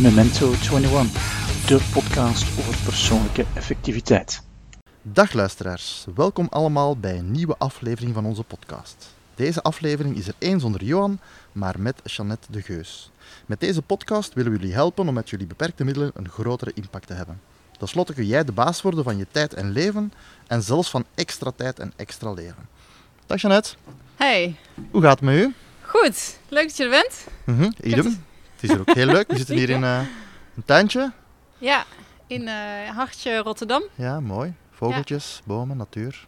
[0.00, 4.42] Memento 21, de podcast over persoonlijke effectiviteit.
[5.02, 9.14] Dag luisteraars, welkom allemaal bij een nieuwe aflevering van onze podcast.
[9.34, 11.18] Deze aflevering is er één zonder Johan,
[11.52, 13.10] maar met Jeannette de Geus.
[13.46, 17.06] Met deze podcast willen we jullie helpen om met jullie beperkte middelen een grotere impact
[17.06, 17.40] te hebben.
[17.78, 20.12] Ten slotte kun jij de baas worden van je tijd en leven
[20.46, 22.68] en zelfs van extra tijd en extra leven.
[23.26, 23.74] Dag Jeannette,
[24.16, 24.56] Hey,
[24.90, 25.54] hoe gaat het met u?
[26.00, 26.38] Goed.
[26.48, 27.26] Leuk dat je er bent.
[27.44, 28.06] Mhm, idem.
[28.54, 29.28] Het is hier ook heel leuk.
[29.30, 30.00] We zitten hier in eh,
[30.56, 31.12] een tuintje.
[31.58, 31.84] Ja,
[32.26, 32.54] in eh,
[32.94, 33.82] Hartje Rotterdam.
[33.94, 34.54] Ja, mooi.
[34.70, 36.26] Vogeltjes, bomen, natuur.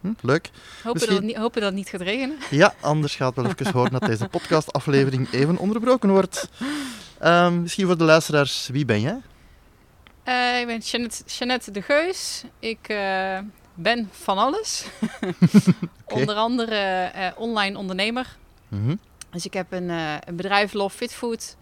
[0.00, 0.50] Hm, leuk.
[0.76, 2.36] Hopen, Misschien- dat het niet, hopen dat het niet gaat regenen.
[2.62, 6.48] Ja, anders gaat wel even horen dat deze podcastaflevering even onderbroken wordt.
[7.18, 9.20] Ehm, misschien voor de luisteraars, wie ben jij?
[10.22, 12.44] Eh, ik ben Jeannette, Jeannette de Geus.
[12.58, 12.86] Ik
[13.74, 14.84] ben van alles.
[16.04, 18.36] Onder andere online ondernemer.
[18.82, 18.94] Mhm.
[19.30, 21.56] Dus ik heb een, eh, een bedrijf Love Fit Food.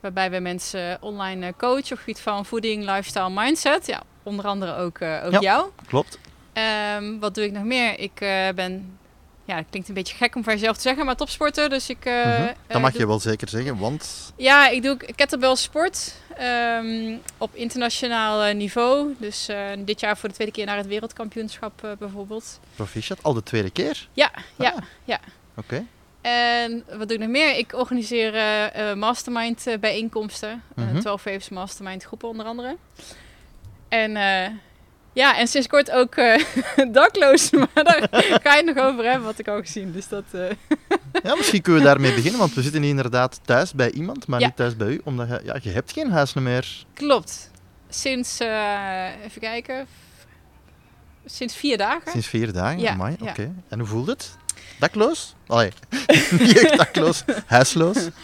[0.00, 3.86] Waarbij we mensen online eh, coachen op het gebied van voeding, lifestyle, mindset.
[3.86, 5.38] Ja, onder andere ook, ook Ja.
[5.40, 5.70] jou.
[5.86, 6.18] Klopt.
[6.52, 7.98] Ehm, wat doe ik nog meer?
[7.98, 8.12] Ik
[8.54, 8.98] ben,
[9.44, 11.68] ja, het klinkt een beetje gek om van jezelf te zeggen, maar topsporter.
[11.68, 12.04] Dus ik.
[12.04, 14.32] eh, Dat mag doe- je wel zeker zeggen, want...
[14.36, 19.14] Ja, ik doe kettlebell sport ehm, op internationaal niveau.
[19.18, 22.60] Dus dit jaar voor de tweede keer naar het wereldkampioenschap bijvoorbeeld.
[22.74, 24.08] Proficiat, al de tweede keer?
[24.12, 24.82] Ja, ja, Ah.
[25.04, 25.20] ja.
[25.56, 25.84] Oké.
[26.30, 27.56] En wat doe ik nog meer?
[27.58, 30.62] Ik organiseer eh, mastermind eh, bijeenkomsten.
[30.76, 30.98] Eh, Mhm.
[31.00, 32.76] 12 Waves mastermind groepen onder andere.
[33.88, 34.12] En
[35.12, 36.42] ja, en sinds kort ook eh,
[36.92, 37.50] dakloos.
[37.74, 38.08] Maar daar
[38.42, 39.92] ga je nog over hebben, wat ik al gezien.
[39.92, 40.24] Dus dat...
[41.22, 44.40] Ja, misschien kunnen we daarmee beginnen, want we zitten hier inderdaad thuis bij iemand, maar
[44.40, 44.46] Ja.
[44.46, 46.84] niet thuis bij u, omdat je, ja, je hebt geen huis meer.
[46.94, 47.50] Klopt.
[47.88, 48.38] Sinds,
[49.24, 49.86] even kijken,
[51.24, 52.10] sinds vier dagen.
[52.10, 52.78] Sinds vier dagen.
[52.78, 53.12] Ja.
[53.20, 53.52] oké.
[53.68, 54.36] En hoe voelt het?
[54.78, 55.34] Dakloos?
[55.46, 55.72] Allee,
[56.38, 58.08] niet echt dakloos, huisloos.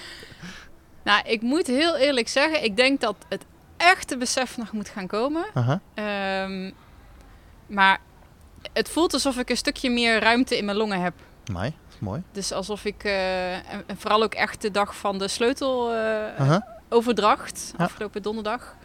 [1.04, 3.44] Nou, ik moet heel eerlijk zeggen, ik denk dat het
[3.76, 5.44] echte besef nog moet gaan komen.
[5.94, 6.70] Ehm,
[7.66, 8.00] maar
[8.72, 11.14] het voelt alsof ik een stukje meer ruimte in mijn longen heb.
[11.90, 12.22] Is mooi.
[12.32, 17.74] Dus alsof ik, eh, en, en vooral ook echt de dag van de sleuteloverdracht, Aha.
[17.78, 17.84] Ja.
[17.84, 18.76] afgelopen donderdag.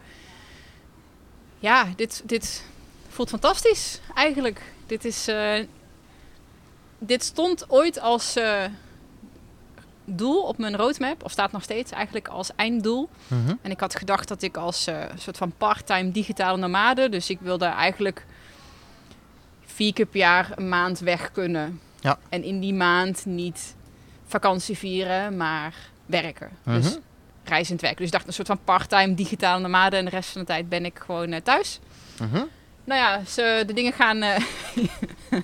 [1.58, 2.64] Ja, dit, dit
[3.08, 4.62] voelt fantastisch eigenlijk.
[4.86, 5.64] Dit is, eh,
[6.98, 8.64] dit stond ooit als eh,
[10.04, 13.08] doel op mijn roadmap, of staat nog steeds eigenlijk als einddoel.
[13.26, 13.54] Mhm.
[13.62, 17.38] En ik had gedacht dat ik als eh, soort van part-time digitale nomade, dus ik
[17.40, 18.26] wilde eigenlijk
[19.64, 21.80] vier keer per jaar een maand weg kunnen.
[22.00, 22.18] Ja.
[22.28, 23.74] En in die maand niet
[24.26, 25.74] vakantie vieren, maar
[26.06, 26.50] werken.
[26.62, 26.80] Mhm.
[26.80, 26.98] Dus
[27.44, 27.98] reizend werken.
[27.98, 30.68] Dus ik dacht een soort van part-time digitale nomade en de rest van de tijd
[30.68, 31.80] ben ik gewoon eh, thuis.
[32.20, 32.42] Mhm.
[32.88, 34.22] Nou ja, ze, de dingen gaan.
[34.22, 34.42] eh,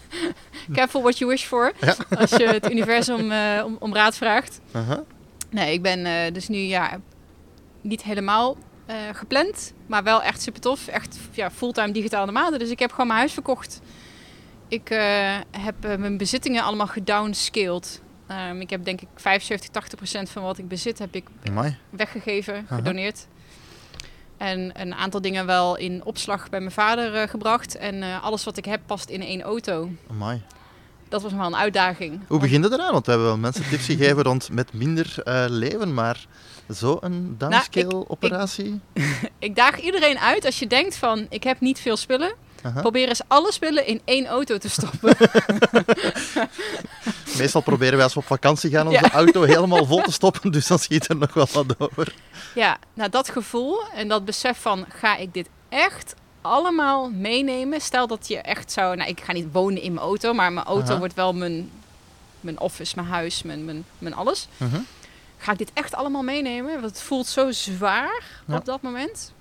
[0.77, 1.73] careful what you wish for.
[1.81, 1.95] Ja.
[2.19, 4.61] Als je het universum eh, om, om raad vraagt.
[5.51, 7.01] Nee, ik ben eh, dus nu ja,
[7.81, 8.57] niet helemaal
[9.13, 10.87] gepland, maar wel echt super tof.
[10.87, 12.59] Echt ja, fulltime digitale nomade.
[12.59, 13.81] Dus ik heb gewoon mijn huis verkocht.
[14.69, 14.89] Ik
[15.51, 18.01] heb mijn bezittingen allemaal gedownscaled.
[18.27, 21.77] Ehm, ik heb denk ik 75, 80 procent van wat ik bezit heb ik Amai.
[21.91, 23.27] weggegeven, gedoneerd.
[24.37, 27.77] En een aantal dingen wel in opslag bij mijn vader eh, gebracht.
[27.77, 29.91] En eh, alles wat ik heb past in één auto.
[30.11, 30.43] Amai.
[31.09, 32.21] Dat was wel een uitdaging.
[32.27, 32.93] Hoe begint het eraan?
[32.93, 36.27] Want we hebben wel mensen tips gegeven rond met minder eh, leven, maar
[36.75, 38.81] zo een Nou, downscale operatie?
[39.39, 42.35] Ik daag iedereen uit als je denkt van ik heb niet veel spullen.
[42.65, 42.81] Aha.
[42.81, 45.17] Probeer eens alle spullen in één auto te stoppen.
[47.39, 49.11] Meestal proberen wij als we op vakantie gaan onze Ja.
[49.13, 52.15] auto helemaal vol te stoppen, dus dan schiet er nog wel wat over.
[52.55, 57.81] ja, nou dat gevoel en dat besef van ga ik dit echt allemaal meenemen?
[57.81, 60.67] Stel dat je echt zou, nou ik ga niet wonen in mijn auto, maar mijn
[60.67, 60.99] auto Aha.
[60.99, 61.71] wordt wel mijn,
[62.41, 64.49] mijn office, mijn huis, mijn, mijn, mijn alles.
[64.57, 64.81] Mhm.
[65.39, 66.73] Ga ik dit echt allemaal meenemen?
[66.73, 68.57] Want het voelt zo zwaar Ja.
[68.57, 69.33] op dat moment.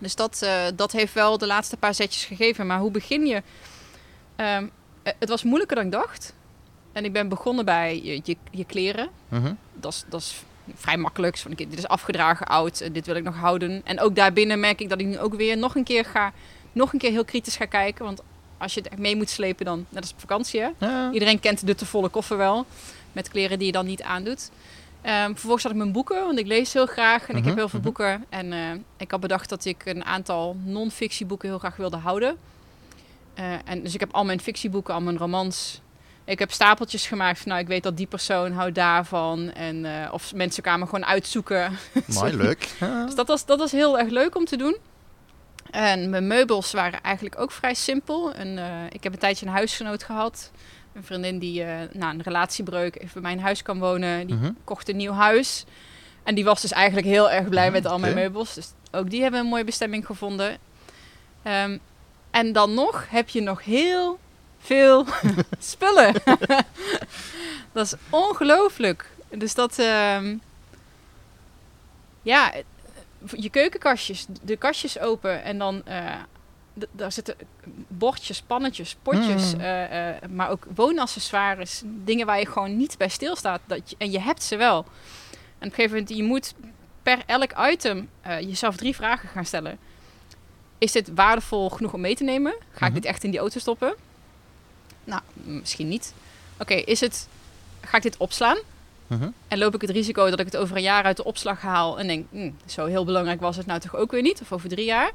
[0.00, 2.66] Dus dat, eh, dat heeft wel de laatste paar zetjes gegeven.
[2.66, 3.42] Maar hoe begin je?
[4.36, 4.66] Ehm,
[5.02, 6.34] eh, het was moeilijker dan ik dacht.
[6.92, 9.08] En ik ben begonnen bij je, je, je kleren.
[9.28, 9.52] Mhm.
[9.74, 10.42] Dat is, dat is
[10.74, 11.38] vrij makkelijk.
[11.38, 12.94] Van, dit is afgedragen, oud.
[12.94, 13.80] dit wil ik nog houden.
[13.84, 16.32] En ook daarbinnen merk ik dat ik nu ook weer nog een keer ga...
[16.72, 18.04] nog een keer heel kritisch ga kijken.
[18.04, 18.22] Want
[18.58, 19.86] als je het echt mee moet slepen, dan...
[19.88, 20.70] net als op vakantie, hè?
[21.12, 22.66] Iedereen kent de te volle koffer wel.
[23.12, 24.50] Met kleren die je dan niet aandoet.
[25.02, 27.22] Ehm, vervolgens had ik mijn boeken, want ik lees heel graag.
[27.28, 27.88] En ik Mhm, heb heel veel mhm.
[27.88, 28.24] boeken.
[28.28, 32.36] En eh, ik had bedacht dat ik een aantal non-fictieboeken heel graag wilde houden.
[33.34, 35.80] Eh, en dus ik heb al mijn fictieboeken, al mijn romans.
[36.24, 39.52] Ik heb stapeltjes gemaakt van, nou, ik weet dat die persoon houdt daarvan.
[39.52, 41.78] En, eh, of mensen kwamen gewoon uitzoeken.
[42.06, 42.68] Mooi, leuk.
[43.06, 44.76] Dus dat was, dat was heel erg leuk om te doen.
[45.70, 48.32] En mijn meubels waren eigenlijk ook vrij simpel.
[48.32, 48.58] En,
[48.92, 50.50] ik heb een tijdje een huisgenoot gehad.
[50.92, 54.26] Een vriendin die eh na een relatiebreuk even bij mijn huis kan wonen.
[54.26, 54.50] Die Mhm.
[54.64, 55.64] kocht een nieuw huis.
[56.22, 58.54] En die was dus eigenlijk heel erg blij Ah, met al mijn meubels.
[58.54, 60.58] Dus ook die hebben een mooie bestemming gevonden.
[61.42, 61.78] Ehm,
[62.30, 64.18] en dan nog heb je nog heel
[64.58, 65.06] veel
[65.58, 66.12] spullen.
[67.72, 69.10] dat is ongelooflijk.
[69.28, 69.78] Dus dat...
[69.78, 70.36] ehm,
[72.22, 72.52] ja,
[73.30, 75.82] je keukenkastjes, de kastjes open en dan...
[75.86, 76.14] eh,
[76.90, 77.34] daar zitten
[77.88, 79.60] bordjes, pannetjes, potjes, Mm.
[79.60, 81.82] eh, eh, maar ook woonaccessoires.
[81.84, 83.60] Dingen waar je gewoon niet bij stilstaat.
[83.66, 84.76] Dat je, en je hebt ze wel.
[84.78, 84.92] En op
[85.58, 86.54] een gegeven moment, je moet
[87.02, 89.78] per elk item eh, jezelf drie vragen gaan stellen.
[90.78, 92.54] Is dit waardevol genoeg om mee te nemen?
[92.70, 93.00] Ga ik Mhm.
[93.00, 93.94] dit echt in die auto stoppen?
[95.04, 96.14] Nou, misschien niet.
[96.58, 97.28] Oké, is het...
[97.80, 98.58] Ga ik dit opslaan?
[99.06, 99.28] Mhm.
[99.48, 101.98] En loop ik het risico dat ik het over een jaar uit de opslag haal
[101.98, 104.40] en denk, hm, zo heel belangrijk was het nou toch ook weer niet?
[104.40, 105.10] Of over drie jaar?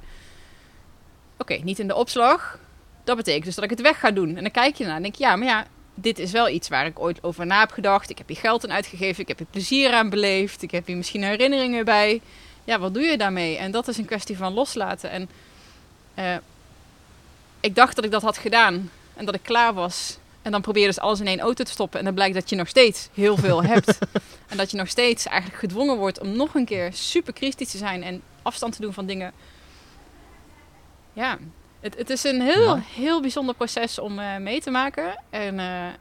[1.38, 2.60] Oké, niet in de opslag.
[3.04, 4.36] Dat betekent dus dat ik het weg ga doen.
[4.36, 6.68] En dan kijk je ernaar en denk je, ja, maar ja, dit is wel iets
[6.68, 8.10] waar ik ooit over na heb gedacht.
[8.10, 10.98] Ik heb hier geld aan uitgegeven, ik heb hier plezier aan beleefd, ik heb hier
[10.98, 12.22] misschien herinneringen bij.
[12.64, 13.58] Ja, wat doe je daarmee?
[13.58, 15.10] En dat is een kwestie van loslaten.
[15.10, 15.30] En
[16.14, 16.36] eh,
[17.60, 20.18] ik dacht dat ik dat had gedaan en dat ik klaar was.
[20.42, 22.00] En dan probeer je dus alles in één auto te stoppen.
[22.00, 23.98] En dan blijkt dat je nog steeds heel veel hebt.
[24.48, 27.78] En dat je nog steeds eigenlijk gedwongen wordt om nog een keer super kritisch te
[27.78, 29.34] zijn en afstand te doen van dingen.
[31.16, 31.38] Ja,
[31.80, 35.24] het, het is een heel, heel bijzonder proces om eh, mee te maken.
[35.30, 35.94] En, eh,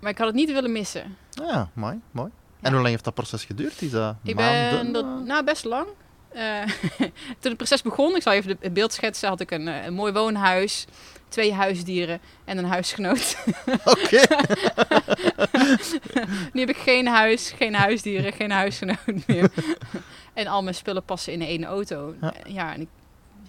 [0.00, 1.16] maar ik had het niet willen missen.
[1.30, 2.30] Ja, mooi, mooi.
[2.60, 2.62] Ja.
[2.62, 3.82] En hoe lang heeft dat proces geduurd?
[3.82, 4.70] Is dat Ik maanden?
[4.82, 5.86] ben dat, nou best lang.
[6.28, 6.62] Eh,
[7.40, 10.12] toen het proces begon, ik zal even het beeld schetsen, had ik een, een mooi
[10.12, 10.86] woonhuis,
[11.28, 13.36] twee huisdieren en een huisgenoot.
[13.84, 14.20] Oké.
[16.52, 19.50] nu heb ik geen huis, geen huisdieren, geen huisgenoot meer.
[20.34, 22.14] en al mijn spullen passen in één auto.
[22.20, 22.34] Ja.
[22.46, 22.88] Ja, en ik,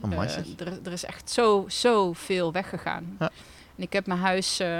[0.01, 3.15] Oh, eh, er, er is echt zo, zo veel weggegaan.
[3.19, 3.29] Ja.
[3.75, 4.79] En ik heb mijn huis, eh,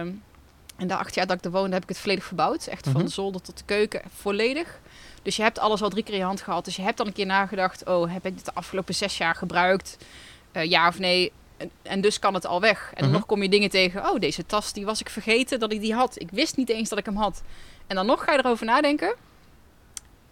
[0.78, 2.68] in de acht jaar dat ik er woonde, heb ik het volledig verbouwd.
[2.68, 2.94] Echt Mhm.
[2.96, 4.80] van de zolder tot de keuken, volledig.
[5.22, 6.66] Dus je hebt alles al drie keer in je hand gehad.
[6.66, 9.36] Dus je hebt dan een keer nagedacht, oh, heb ik dit de afgelopen zes jaar
[9.36, 9.98] gebruikt?
[10.52, 11.32] Eh, ja of nee?
[11.58, 12.88] En, en dus kan het al weg.
[12.90, 13.18] En dan Mhm.
[13.18, 14.10] nog kom je dingen tegen.
[14.10, 16.20] Oh, deze tas, die was ik vergeten dat ik die had.
[16.22, 17.42] Ik wist niet eens dat ik hem had.
[17.88, 19.16] En dan nog ga je erover nadenken.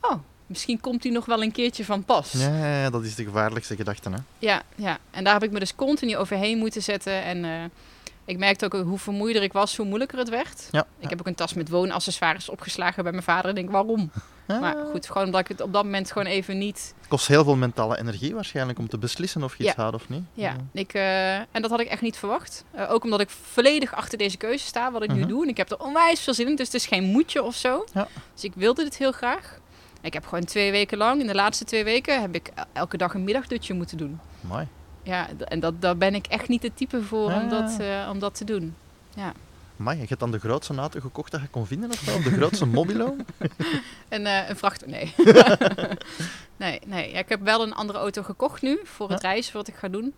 [0.02, 0.14] Oh,
[0.46, 2.32] misschien komt die nog wel een keertje van pas.
[2.32, 4.10] Ja, ja, ja, dat is de gevaarlijkste gedachte.
[4.10, 4.18] Hè?
[4.40, 7.24] Ja, ja, en daar heb ik me dus continu overheen moeten zetten.
[7.24, 7.64] En eh,
[8.26, 10.68] ik merkte ook hoe vermoeider ik was, hoe moeilijker het werd.
[10.72, 13.50] Ja, Ik heb ook een tas met woonaccessoires opgeslagen bij mijn vader.
[13.50, 14.12] En denk, waarom?
[14.48, 14.60] Ja.
[14.60, 16.94] Maar goed, gewoon omdat ik het op dat moment gewoon even niet...
[17.00, 19.82] Het kost heel veel mentale energie waarschijnlijk om te beslissen of je iets Ja.
[19.82, 20.24] houdt of niet.
[20.34, 22.64] Ja, ik, eh, en dat had ik echt niet verwacht.
[22.72, 25.28] Eh, ook omdat ik volledig achter deze keuze sta, wat ik nu Mhm.
[25.28, 25.44] doe.
[25.44, 27.86] En ik heb er onwijs veel zin in, dus het is geen moedje of zo.
[27.94, 28.08] Ja.
[28.34, 29.60] Dus ik wilde dit heel graag.
[30.02, 32.98] Ik heb gewoon twee weken lang, in de laatste twee weken, heb ik el- elke
[32.98, 34.20] dag een middagdutje moeten doen.
[34.42, 34.68] Mooi.
[35.04, 37.50] Ja, en dat, daar ben ik echt niet de type voor om, Ah.
[37.50, 38.76] dat, eh, om dat te doen.
[39.80, 42.16] Amai, je hebt dan de grootste auto gekocht dat je kon vinden of?
[42.16, 43.16] Of de grootste mobilo?
[44.10, 44.86] En eh, een vracht...
[44.86, 45.14] Nee.
[46.58, 47.12] nee, nee.
[47.12, 49.88] Ja, ik heb wel een andere auto gekocht nu voor het reizen wat ik ga
[49.88, 50.14] doen.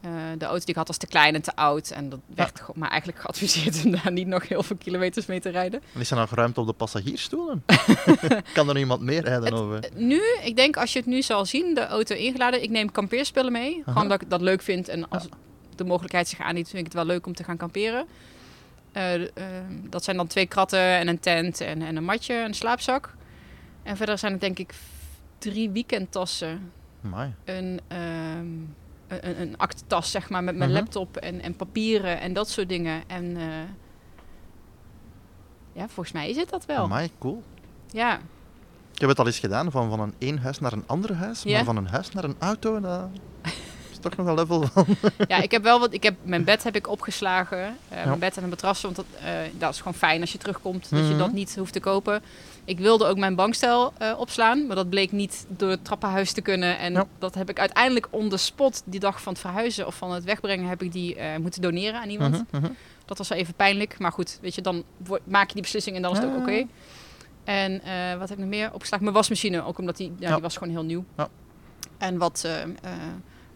[0.00, 1.90] Eh, de auto die ik had was te klein en te oud.
[1.90, 5.48] En dat werd maar eigenlijk geadviseerd om daar niet nog heel veel kilometers mee te
[5.48, 5.82] rijden.
[5.94, 7.64] En is er nog ruimte op de passagiersstoelen?
[8.54, 9.84] kan er nog iemand meer rijden Het- over?
[9.84, 12.62] Eh, Nu, ik denk als je het nu zal zien, de auto ingeladen.
[12.62, 13.82] Ik neem kampeerspullen mee.
[13.82, 13.92] Aha.
[13.92, 14.88] Gewoon dat ik dat leuk vind.
[14.88, 15.26] En als
[15.76, 18.06] de mogelijkheid zich aanbiedt, vind ik het wel leuk om te gaan kamperen.
[18.98, 19.28] Eh, eh,
[19.88, 23.14] dat zijn dan twee kratten en een tent en, en een matje en een slaapzak.
[23.82, 24.74] En verder zijn het denk ik
[25.38, 26.72] drie weekendtassen.
[27.04, 27.34] Amai.
[27.44, 28.46] Een, ehm
[29.08, 30.78] een, een- zeg maar, met mijn Mhm.
[30.78, 33.02] laptop en, en papieren en dat soort dingen.
[33.06, 33.44] En eh,
[35.72, 36.82] ja, volgens mij is het dat wel.
[36.84, 37.42] Amai, cool.
[37.90, 38.16] Ja,
[38.94, 41.42] Ik heb het al eens gedaan, van, van een één huis naar een ander huis.
[41.42, 41.54] Ja.
[41.56, 43.08] Maar van een huis naar een auto, dat
[43.98, 44.86] is toch nog een level van...
[45.28, 45.92] ja, ik heb wel wat.
[45.92, 47.58] Ik heb mijn bed heb ik opgeslagen.
[47.88, 48.04] eh, Ja.
[48.06, 48.80] Mijn bed en een matras.
[48.82, 50.90] Want dat, eh, dat is gewoon fijn als je terugkomt.
[50.90, 51.18] Dat je Mhm.
[51.18, 52.22] dat niet hoeft te kopen.
[52.64, 54.66] Ik wilde ook mijn bankstel eh, opslaan.
[54.66, 56.78] Maar dat bleek niet door het trappenhuis te kunnen.
[56.78, 57.06] En Ja.
[57.18, 58.82] dat heb ik uiteindelijk on the spot.
[58.84, 60.68] Die dag van het verhuizen of van het wegbrengen.
[60.68, 62.44] Heb ik die moeten doneren aan iemand.
[62.50, 62.72] Mhm, mhm.
[63.04, 63.98] Dat was wel even pijnlijk.
[63.98, 64.84] Maar goed, weet je, dan
[65.24, 66.66] maak je die beslissing en dan is het ook oké.
[67.44, 67.72] En
[68.18, 69.04] wat heb ik nog meer opgeslagen?
[69.04, 69.64] Mijn wasmachine.
[69.64, 70.32] Ook omdat die, ja, Ja.
[70.34, 71.04] die was gewoon heel nieuw.
[71.16, 71.28] Ja.
[71.98, 72.48] En wat...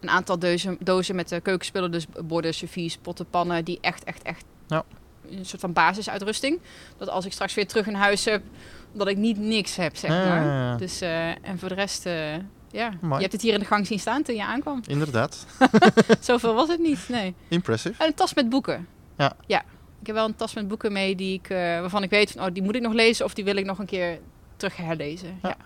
[0.02, 1.90] een aantal dozen, dozen met de keukenspullen.
[1.92, 3.64] Dus borden, servies, potten, pannen.
[3.64, 4.44] Die echt, echt, echt...
[4.66, 4.85] Ja.
[5.30, 6.61] Een soort van basisuitrusting.
[6.97, 8.42] Dat als ik straks weer terug in huis heb...
[8.92, 10.44] Dat ik niet niks heb, zeg maar.
[10.44, 10.76] ja, ja.
[10.76, 12.06] Dus, eh, en voor de rest...
[12.06, 12.35] eh,
[12.71, 13.14] ja, Mooi.
[13.14, 14.80] je hebt het hier in de gang zien staan toen je aankwam.
[14.87, 15.47] Inderdaad.
[16.21, 17.35] Zoveel was het niet, nee.
[17.49, 18.02] Impressive.
[18.02, 18.87] En een tas met boeken.
[19.18, 19.32] Ja.
[19.47, 19.62] Ja.
[20.00, 22.44] Ik heb wel een tas met boeken mee die ik, eh, waarvan ik weet van,
[22.47, 24.18] oh, die moet ik nog lezen of die wil ik nog een keer
[24.56, 25.38] terug herlezen.
[25.42, 25.49] Ja.
[25.49, 25.56] Ja.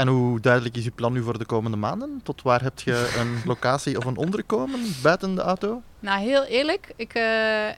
[0.00, 2.20] En hoe duidelijk is je plan nu voor de komende maanden?
[2.22, 5.82] Tot waar heb je een locatie of een onderkomen buiten de auto?
[6.00, 7.68] Nou, heel eerlijk, ik, eh,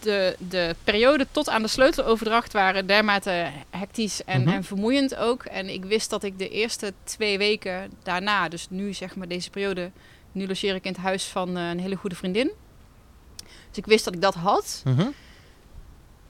[0.00, 4.50] de, de periode tot aan de sleuteloverdracht waren dermate hectisch en, Mhm.
[4.50, 5.44] en vermoeiend ook.
[5.44, 9.50] En ik wist dat ik de eerste twee weken daarna, dus nu zeg maar deze
[9.50, 9.90] periode,
[10.32, 12.50] nu logeer ik in het huis van eh, een hele goede vriendin.
[13.68, 14.82] Dus ik wist dat ik dat had.
[14.84, 15.06] Mhm.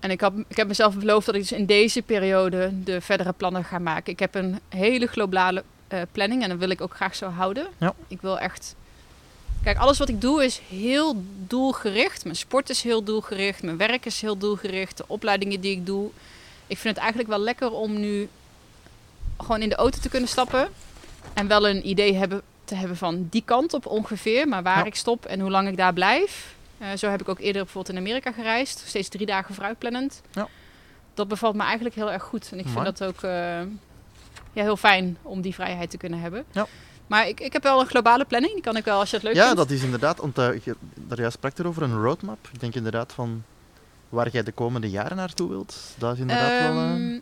[0.01, 3.33] En ik, had, ik heb mezelf beloofd dat ik dus in deze periode de verdere
[3.33, 4.13] plannen ga maken.
[4.13, 7.67] Ik heb een hele globale eh, planning en dat wil ik ook graag zo houden.
[7.79, 7.95] Ja.
[8.09, 8.75] Ik wil echt.
[9.63, 12.25] Kijk, alles wat ik doe is heel doelgericht.
[12.25, 13.63] Mijn sport is heel doelgericht.
[13.63, 14.97] Mijn werk is heel doelgericht.
[14.97, 16.11] De opleidingen die ik doe.
[16.67, 18.29] Ik vind het eigenlijk wel lekker om nu
[19.39, 20.69] gewoon in de auto te kunnen stappen.
[21.35, 24.49] En wel een idee hebben, te hebben van die kant op ongeveer.
[24.49, 24.85] Maar waar Ja.
[24.85, 26.55] ik stop en hoe lang ik daar blijf.
[26.79, 28.83] Eh, zo heb ik ook eerder bijvoorbeeld in Amerika gereisd.
[28.87, 30.23] Steeds drie dagen vooruitplannend.
[30.33, 30.49] Ja.
[31.15, 32.49] Dat bevalt me eigenlijk heel erg goed.
[32.53, 32.77] En ik Mooi.
[32.85, 33.31] vind dat ook eh,
[34.53, 36.45] ja, heel fijn om die vrijheid te kunnen hebben.
[36.51, 36.67] Ja.
[37.07, 38.53] Maar ik, ik heb wel een globale planning.
[38.53, 39.57] Die kan ik wel als je het leuk Ja, vindt.
[39.57, 42.49] dat is inderdaad, want je, daar juist sprak er over een roadmap.
[42.53, 43.45] Ik denk inderdaad van
[44.09, 45.77] waar jij de komende jaren naartoe wilt.
[45.99, 46.83] Dat is inderdaad wel...
[46.83, 47.19] eh, Ehm,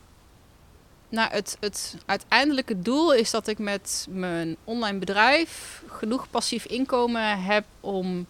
[1.09, 7.43] Nou, het, het uiteindelijke doel is dat ik met mijn online bedrijf genoeg passief inkomen
[7.43, 8.27] heb om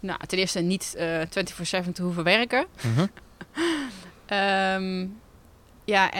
[0.00, 1.20] nou, ten eerste niet eh
[1.84, 2.66] 24/7 te hoeven werken.
[2.82, 3.06] mhm.
[4.26, 5.06] Ehm,
[5.84, 6.10] ja,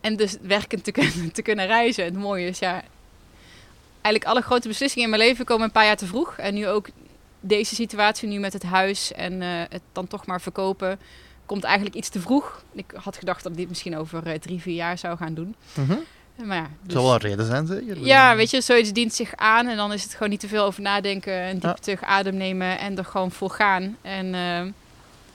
[0.00, 2.04] en, dus werkend te kunnen, te kunnen reizen.
[2.04, 2.82] Het mooie is, ja,
[4.02, 6.36] eigenlijk alle grote beslissingen in mijn leven komen een paar jaar te vroeg.
[6.36, 6.88] En nu ook
[7.40, 10.98] deze situatie nu met het huis en eh, het dan toch maar verkopen,
[11.46, 12.64] komt eigenlijk iets te vroeg.
[12.72, 15.54] Ik had gedacht dat ik dit misschien over eh, drie, vier jaar zou gaan doen.
[15.74, 15.96] Mhm.
[16.44, 17.98] Maar ja, dus- zal wel een reden zijn, zeker?
[17.98, 20.64] ja, weet je, zoiets dient zich aan en dan is het gewoon niet te veel
[20.64, 23.96] over nadenken en diep terug adem nemen en er gewoon voor gaan.
[24.02, 24.66] En eh,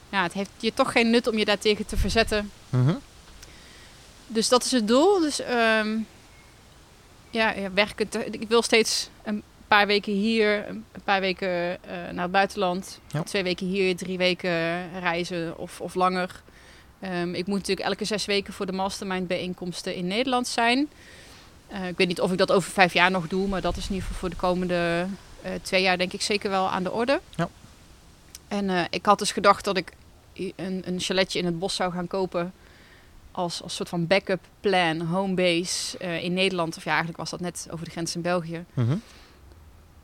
[0.10, 2.52] ja, het heeft je toch geen nut om je daartegen te verzetten.
[2.70, 2.94] Mhm.
[4.28, 5.20] Dus dat is het doel.
[5.20, 5.98] Dus ehm,
[7.30, 8.10] ja, ja, werken.
[8.10, 11.78] te- ik wil steeds een paar weken hier, een paar weken eh,
[12.12, 13.00] naar het buitenland.
[13.12, 13.24] Ja.
[13.24, 16.42] Twee weken hier, drie weken reizen of, of langer.
[17.06, 20.90] Ehm, ik moet natuurlijk elke zes weken voor de mastermind bijeenkomsten in Nederland zijn.
[21.68, 23.84] Eh, ik weet niet of ik dat over vijf jaar nog doe, maar dat is
[23.88, 25.08] in ieder geval voor de komende
[25.42, 27.22] eh, twee jaar denk ik zeker wel aan de orde.
[27.36, 27.50] Ja.
[28.48, 29.92] En eh, ik had dus gedacht dat ik
[30.56, 32.54] een, een chaletje in het bos zou gaan kopen
[33.32, 36.78] als, als soort van backup plan, homebase eh, in Nederland.
[36.78, 38.66] Of ja, eigenlijk was dat net over de grens in België.
[38.74, 38.96] Mhm.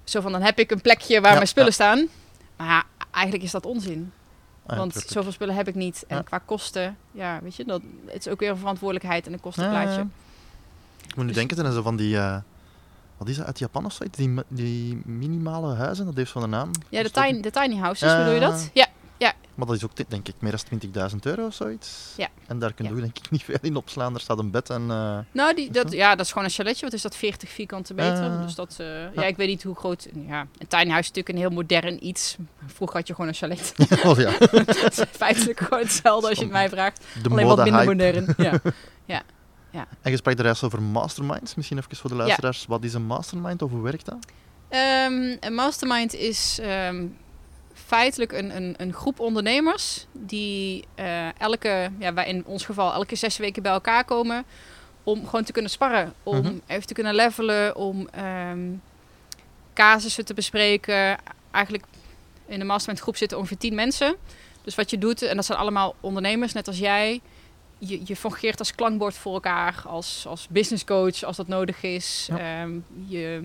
[0.04, 1.76] Zo van, dan heb ik een plekje waar Ja, mijn spullen ja.
[1.76, 2.08] staan.
[2.58, 4.12] Maar ja, eigenlijk is dat onzin.
[4.66, 5.14] Ah, Want tuurlijk.
[5.14, 6.04] zoveel spullen heb ik niet.
[6.08, 6.22] En Ja.
[6.22, 10.02] qua kosten, ja, weet je, dat, het is ook weer een verantwoordelijkheid en een kostenplaatje.
[10.02, 12.18] Ik moet nu Dus- denken, zijn zo van die...
[12.18, 12.38] eh,
[13.18, 14.18] wat is dat, uit Japan of zoiets?
[14.18, 16.72] Die, die minimale huizen, dat heeft van de naam.
[16.90, 18.70] Ja, de tiny, de tiny houses, bedoel je dat?
[18.74, 18.88] Ja,
[19.56, 22.14] Maar dat is ook, denk ik, meer dan 20.000 euro of zoiets.
[22.18, 22.28] Ja.
[22.48, 22.96] En daar kun je Ja.
[22.98, 24.14] ook denk ik niet veel in opslaan.
[24.14, 24.82] Er staat een bed en...
[24.90, 26.86] eh, nou, die, dat, ja, dat is gewoon een chaletje.
[26.86, 28.24] Wat is dat, 40 vierkante meter?
[28.24, 29.10] Eh, dus dat, eh, ja.
[29.14, 29.24] ja.
[29.24, 30.08] ik weet niet hoe groot...
[30.28, 32.36] Ja, een tiny house is natuurlijk een heel modern iets.
[32.66, 33.74] Vroeger had je gewoon een chalet.
[34.04, 37.04] oh ja, Het is feitelijk gewoon hetzelfde als je het mij vraagt.
[37.24, 38.36] de Alleen wat minder modern.
[39.72, 39.86] Ja.
[40.02, 41.56] En je sprak er juist over masterminds.
[41.56, 42.66] Misschien even voor de luisteraars.
[42.66, 44.18] Wat is een mastermind of hoe werkt dat?
[44.70, 47.06] Ehm, een mastermind is ehm,
[47.92, 53.16] feitelijk een, een, een groep ondernemers die eh, elke, ja, wij in ons geval elke
[53.16, 54.46] zes weken bij elkaar komen
[55.04, 56.54] om gewoon te kunnen sparren, om Mhm.
[56.68, 58.60] even te kunnen levelen, om ehm
[59.74, 61.18] casussen te bespreken.
[61.52, 61.84] Eigenlijk
[62.46, 64.16] in de mastermind groep zitten ongeveer tien mensen.
[64.64, 67.22] Dus wat je doet, en dat zijn allemaal ondernemers, net als jij.
[67.78, 72.28] Je, je fungeert als klankbord voor elkaar, als, als business coach als dat nodig is.
[72.30, 72.62] Ja.
[72.62, 72.72] Ehm,
[73.08, 73.44] je,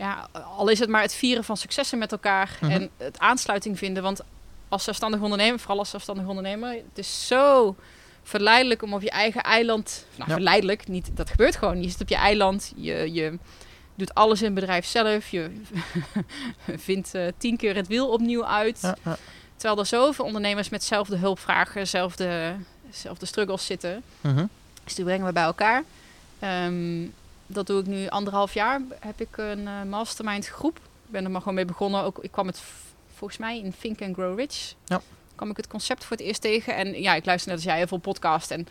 [0.00, 2.70] ja, al is het maar het vieren van successen met elkaar Mhm.
[2.70, 4.02] en het aansluiting vinden.
[4.02, 4.20] Want
[4.68, 7.76] als zelfstandig ondernemer, vooral als zelfstandig ondernemer, het is zo
[8.22, 10.06] verleidelijk om op je eigen eiland.
[10.16, 10.34] Nou, Ja.
[10.36, 11.82] verleidelijk, niet, dat gebeurt gewoon.
[11.82, 13.38] Je zit op je eiland, je, je
[13.94, 15.50] doet alles in het bedrijf zelf, je
[16.76, 18.78] vindt eh, tien keer het wiel opnieuw uit.
[18.82, 19.16] Ja, ja.
[19.56, 22.54] Terwijl er zoveel ondernemers met zelfde hulpvragen, zelfde,
[22.90, 24.02] zelfde struggles zitten.
[24.20, 24.44] Mhm.
[24.84, 25.82] Dus die brengen we bij elkaar.
[26.38, 27.02] Ehm,
[27.52, 28.80] dat doe ik nu anderhalf jaar.
[29.00, 30.76] Heb ik een eh, mastermind groep.
[30.76, 32.02] Ik ben er maar gewoon mee begonnen.
[32.02, 32.62] Ook, ik kwam het
[33.14, 34.74] volgens mij in Think and Grow Rich.
[34.84, 35.00] Ja.
[35.34, 36.74] kwam ik het concept voor het eerst tegen.
[36.76, 38.50] En ja, ik luister net als jij heel veel podcast.
[38.50, 38.66] En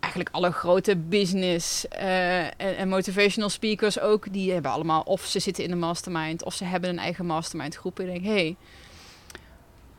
[0.00, 4.32] eigenlijk alle grote business eh, en, en motivational speakers ook.
[4.32, 6.44] Die hebben allemaal of ze zitten in de mastermind.
[6.44, 8.00] Of ze hebben een eigen mastermind groep.
[8.00, 8.56] En ik denk, hey,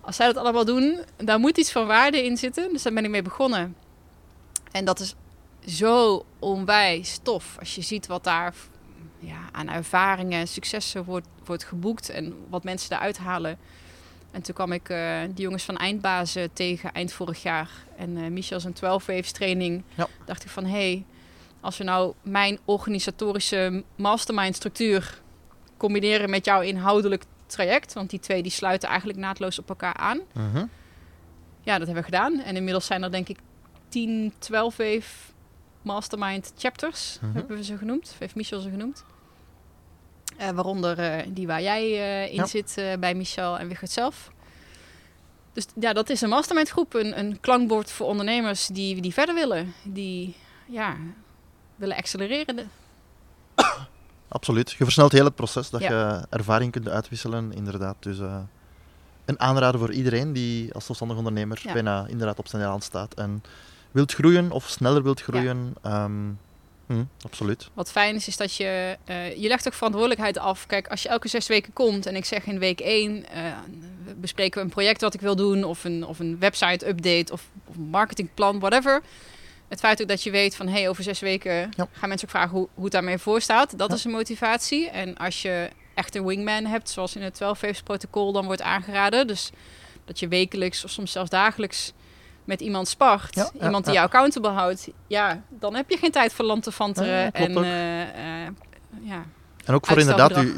[0.01, 2.69] als zij dat allemaal doen, daar moet iets van waarde in zitten.
[2.71, 3.75] Dus daar ben ik mee begonnen.
[4.71, 5.15] En dat is
[5.67, 7.55] zo onwijs tof.
[7.59, 8.53] Als je ziet wat daar
[9.19, 13.57] ja, aan ervaringen en successen wordt, wordt geboekt en wat mensen daaruit halen.
[14.31, 17.69] En toen kwam ik eh die jongens van Eindbazen tegen eind vorig jaar.
[17.97, 19.83] En eh Michel zijn 12 waves training.
[19.95, 20.07] Ja.
[20.25, 21.05] Dacht ik van, hé, hey,
[21.59, 25.21] als we nou mijn organisatorische mastermind structuur
[25.77, 27.93] combineren met jouw inhoudelijk traject.
[27.93, 30.65] Want die twee die sluiten eigenlijk naadloos op elkaar aan Mhm.
[31.61, 32.39] ja, dat hebben we gedaan.
[32.39, 33.37] En inmiddels zijn er denk ik
[33.89, 35.33] 10, 12 wave
[35.85, 37.33] mastermind chapters, Mhm.
[37.35, 38.09] hebben we ze genoemd.
[38.13, 39.03] Of heeft Michel ze genoemd.
[40.37, 42.45] Eh, waaronder eh, die waar jij eh, in Ja.
[42.45, 44.31] zit bij Michel en Wigert zelf.
[45.53, 46.93] Dus ja, dat is een mastermind groep.
[46.93, 49.73] Een, een klankbord voor ondernemers die, die verder willen.
[49.83, 50.95] Die ja,
[51.75, 52.69] willen accelereren.
[54.27, 54.71] Absoluut.
[54.71, 55.89] Je versnelt heel het proces dat Ja.
[55.89, 57.95] je ervaring kunt uitwisselen, inderdaad.
[57.99, 58.17] Dus
[59.25, 61.73] een aanrader voor iedereen die als zelfstandig ondernemer Ja.
[61.73, 63.43] bijna inderdaad op zijn elan staat en
[63.95, 65.73] wilt groeien of sneller wilt groeien.
[65.81, 66.11] Ehm,
[66.87, 67.69] hm, absoluut.
[67.73, 68.97] Wat fijn is, is dat je...
[69.05, 70.65] eh, je legt ook verantwoordelijkheid af.
[70.65, 73.29] Kijk, als je elke zes weken komt en ik zeg in week één...
[73.29, 73.43] eh,
[74.15, 75.63] bespreken we een project wat ik wil doen...
[75.63, 79.01] of een, of een website-update of, of een marketingplan, whatever...
[79.67, 80.67] Het feit ook dat je weet van...
[80.67, 81.87] hey, over zes weken Ja.
[81.91, 83.77] gaan mensen ook vragen hoe, hoe het daarmee voor staat.
[83.77, 83.95] Dat Ja.
[83.95, 84.89] is een motivatie.
[84.89, 88.31] En als je echt een wingman hebt, zoals in het 12 Waves protocol...
[88.31, 89.27] dan wordt aangeraden.
[89.27, 89.49] Dus
[90.05, 91.93] dat je wekelijks of soms zelfs dagelijks
[92.45, 93.35] met iemand spart.
[93.35, 93.99] Ja, ja, iemand die ja.
[93.99, 94.87] jou accountable houdt.
[95.07, 97.31] Ja, dan heb je geen tijd voor lantefanteren.
[97.31, 97.63] En ook.
[97.63, 98.01] eh,
[98.45, 98.51] eh,
[99.01, 99.25] ja,
[99.65, 100.53] En ook voor inderdaad uw,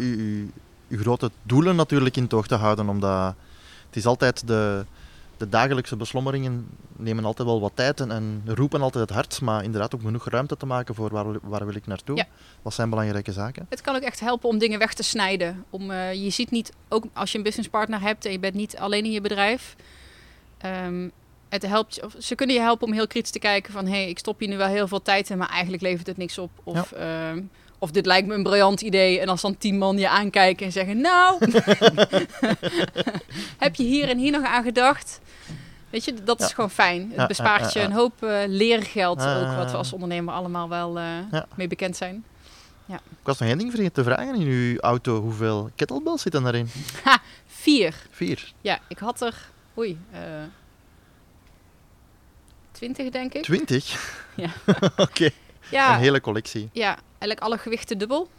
[0.87, 3.35] uw, grote doelen natuurlijk in toog te houden, omdat
[3.87, 4.85] het is altijd de,
[5.37, 6.67] de dagelijkse beslommeringen
[6.99, 10.29] nemen altijd wel wat tijd en, en roepen altijd het hart, maar inderdaad ook genoeg
[10.29, 12.17] ruimte te maken voor waar, wil- waar wil ik naartoe.
[12.17, 12.25] Ja.
[12.63, 13.65] Dat zijn belangrijke zaken.
[13.69, 15.65] het kan ook echt helpen om dingen weg te snijden.
[15.69, 18.77] Om, eh, je ziet niet, ook als je een businesspartner hebt en je bent niet
[18.77, 19.75] alleen in je bedrijf.
[20.57, 21.09] ehm,
[21.49, 23.85] het helpt, of ze kunnen je helpen om heel kritisch te kijken van...
[23.85, 26.17] hé, hey, ik stop hier nu wel heel veel tijd in, maar eigenlijk levert het
[26.17, 26.51] niks op.
[26.63, 27.41] Of, ehm,
[27.79, 29.19] of dit lijkt me een briljant idee.
[29.19, 31.01] En als dan tien man je aankijken en zeggen...
[31.01, 31.37] nou,
[33.57, 35.19] heb je hier en hier nog aan gedacht?
[35.89, 36.53] Weet je, dat is Ja.
[36.53, 37.01] gewoon fijn.
[37.01, 37.91] Het Ja, ja, bespaart je ja, ja.
[37.91, 39.37] een hoop eh, leergeld Ah.
[39.51, 39.55] ook...
[39.57, 41.45] wat we als ondernemer allemaal wel eh, Ja.
[41.55, 42.23] mee bekend zijn.
[42.89, 45.21] Ik was nog één ding vergeten te vragen in uw auto.
[45.21, 46.69] Hoeveel kettlebells zitten daarin?
[47.47, 47.95] Vier.
[48.11, 48.51] Vier.
[48.61, 49.35] Ja, ik had er,
[49.77, 50.19] oei, eh
[52.77, 53.43] 20 denk ik.
[53.43, 54.15] Twintig?
[54.35, 54.49] Ja.
[54.97, 55.29] Oké,
[55.71, 56.69] Ja, een hele collectie.
[56.71, 58.29] ja, eigenlijk alle gewichten dubbel.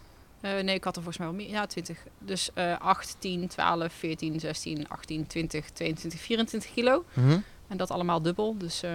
[0.40, 1.48] Eh, nee, ik had er volgens mij wel meer.
[1.50, 1.98] Ja, 20.
[2.18, 7.04] Dus eh 8, 10, 12, 14, 16, 18, 20, 22, 24 kilo.
[7.12, 7.38] Mhm.
[7.68, 8.54] En dat allemaal dubbel.
[8.58, 8.90] Dus eh,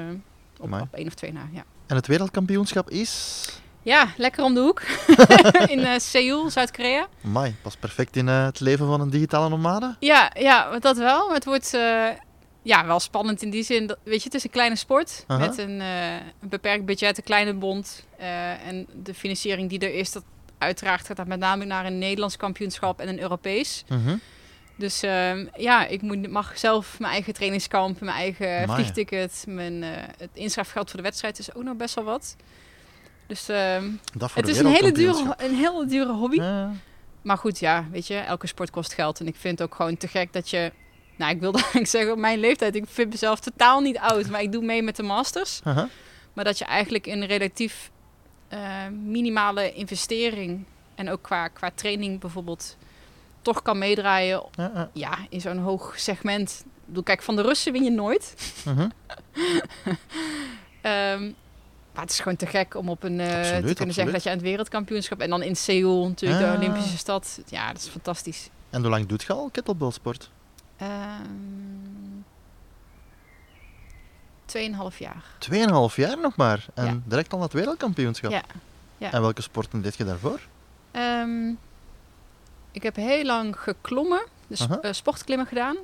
[0.59, 0.81] op, Amai.
[0.81, 1.63] op één of twee na, ja.
[1.87, 3.45] En het wereldkampioenschap is...
[3.81, 4.81] Ja, lekker om de hoek.
[5.73, 7.07] in eh, Seoul, Zuid-Korea.
[7.21, 9.95] Mai, pas perfect in het leven van een digitale nomade.
[9.99, 11.33] Ja, ja, dat wel.
[11.33, 11.77] Het wordt
[12.63, 13.87] ja, wel spannend in die zin.
[13.87, 15.39] Dat, weet je, het is een kleine sport Aha.
[15.39, 18.05] met een, eh, een beperkt budget, een kleine bond.
[18.17, 20.23] eh, en de financiering die er is, dat
[20.57, 23.83] uiteraard gaat dat met name naar een Nederlands kampioenschap en een Europees.
[23.89, 24.15] Mhm.
[24.75, 28.81] Dus ehm, ja, ik moet, mag zelf mijn eigen trainingskamp, mijn eigen Amai.
[28.81, 32.35] vliegticket, mijn, eh, het inschrijfgeld voor de wedstrijd is ook nog best wel wat.
[33.27, 33.89] Dus ehm,
[34.33, 36.41] het is een hele, dure, een hele dure hobby.
[37.21, 39.19] Maar goed, ja, weet je, elke sport kost geld.
[39.19, 40.71] En ik vind het ook gewoon te gek dat je...
[41.15, 42.75] Nou, ik wilde eigenlijk zeggen op mijn leeftijd.
[42.75, 44.29] Ik vind mezelf totaal niet oud.
[44.29, 45.61] Maar ik doe mee met de masters.
[46.33, 47.91] Maar dat je eigenlijk in een relatief
[48.47, 50.65] eh, minimale investering...
[50.95, 52.77] en ook qua, qua training bijvoorbeeld...
[53.41, 54.43] toch kan meedraaien
[54.93, 56.61] Ja, in zo'n hoog segment.
[56.65, 58.35] Ik bedoel, kijk, van de Russen win je nooit.
[58.65, 58.89] Mhm.
[60.81, 61.31] Ehm,
[61.93, 63.93] maar het is gewoon te gek om op een, eh, te kunnen absoluut.
[63.93, 65.19] zeggen dat je aan het wereldkampioenschap...
[65.19, 67.39] en dan in Seoul natuurlijk, de Olympische stad.
[67.45, 68.49] Ja, dat is fantastisch.
[68.69, 70.29] En hoe lang doet je al kettlebellsport?
[70.77, 71.21] Ehm,
[74.45, 75.23] Tweeënhalf jaar.
[75.37, 76.65] Tweeënhalf jaar nog maar.
[76.73, 76.99] En Ja.
[77.05, 78.31] direct al naar het wereldkampioenschap.
[78.31, 78.43] Ja,
[78.97, 79.11] ja.
[79.11, 80.39] En welke sporten deed je daarvoor?
[80.91, 81.49] Ehm,
[82.71, 84.79] ik heb heel lang geklommen, dus Aha.
[84.81, 85.75] eh, sportklimmen gedaan.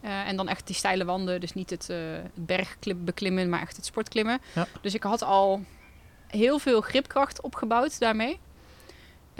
[0.00, 3.76] Eh, en dan echt die steile wanden, dus niet het, eh het bergbeklimmen, maar echt
[3.76, 4.38] het sportklimmen.
[4.54, 4.66] Ja.
[4.80, 5.64] Dus ik had al
[6.26, 8.38] heel veel gripkracht opgebouwd daarmee.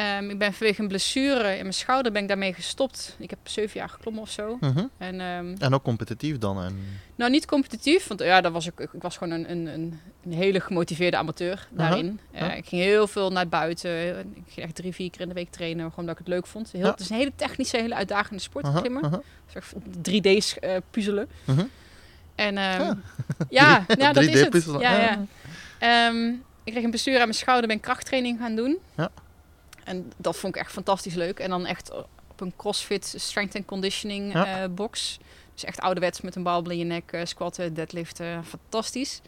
[0.01, 3.17] Ehm, ik ben vanwege een blessure in mijn schouder ben ik daarmee gestopt.
[3.19, 4.57] Ik heb zeven jaar geklommen of zo.
[4.61, 4.85] Mhm.
[4.99, 6.63] En ehm, En ook competitief dan.
[6.63, 6.79] En...
[7.17, 10.33] Nou, niet competitief, want ja, dat was ik, ik was gewoon een, een, een, een
[10.33, 12.21] hele gemotiveerde amateur daarin.
[12.33, 14.19] Eh, ik ging heel veel naar buiten.
[14.19, 16.47] Ik ging echt drie, vier keer in de week trainen, gewoon omdat ik het leuk
[16.47, 16.73] vond.
[16.73, 16.87] Heel.
[16.87, 19.05] Het is een hele technische, hele uitdagende sport, klimmen.
[19.05, 19.21] aha.
[19.47, 19.73] Zeg,
[20.11, 21.29] 3D's eh, puzzelen.
[21.45, 21.65] Mhm.
[22.35, 22.97] En ehm, Ja.
[23.61, 24.65] ja, ja, dat is 3D het.
[24.81, 25.27] Ja,
[25.81, 26.13] ja.
[26.65, 28.79] Ik kreeg een blessure aan mijn schouder, ben krachttraining gaan doen.
[28.97, 29.11] Ja.
[29.85, 31.39] En dat vond ik echt fantastisch leuk.
[31.39, 31.91] En dan echt
[32.31, 34.63] op een CrossFit strength and conditioning Ja.
[34.63, 35.19] eh, box.
[35.55, 39.21] Dus echt ouderwets met een balbel in je nek, eh, squatten, deadliften, fantastisch.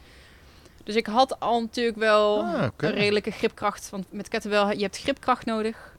[0.84, 3.90] Dus ik had al natuurlijk wel Ah, een redelijke gripkracht.
[3.90, 5.90] Want met kettlebell, je hebt gripkracht nodig.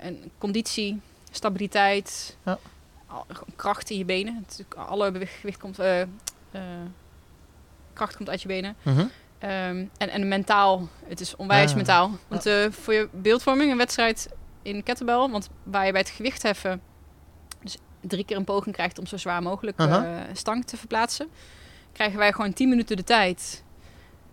[0.00, 2.58] en conditie, stabiliteit, Ja.
[3.56, 4.34] kracht in je benen.
[4.34, 5.78] Natuurlijk, alle gewicht komt,
[7.92, 8.76] kracht komt uit je benen.
[8.82, 9.06] Mhm.
[9.38, 11.76] Ehm, en, en mentaal, het is onwijs Ah.
[11.76, 12.10] mentaal.
[12.28, 14.28] Want eh, voor je beeldvorming, een wedstrijd
[14.62, 16.80] in kettlebell, want waar je bij het gewicht heffen,
[17.62, 21.28] dus drie keer een poging krijgt om zo zwaar mogelijk eh, stang te verplaatsen,
[21.92, 23.64] krijgen wij gewoon 10 minuten de tijd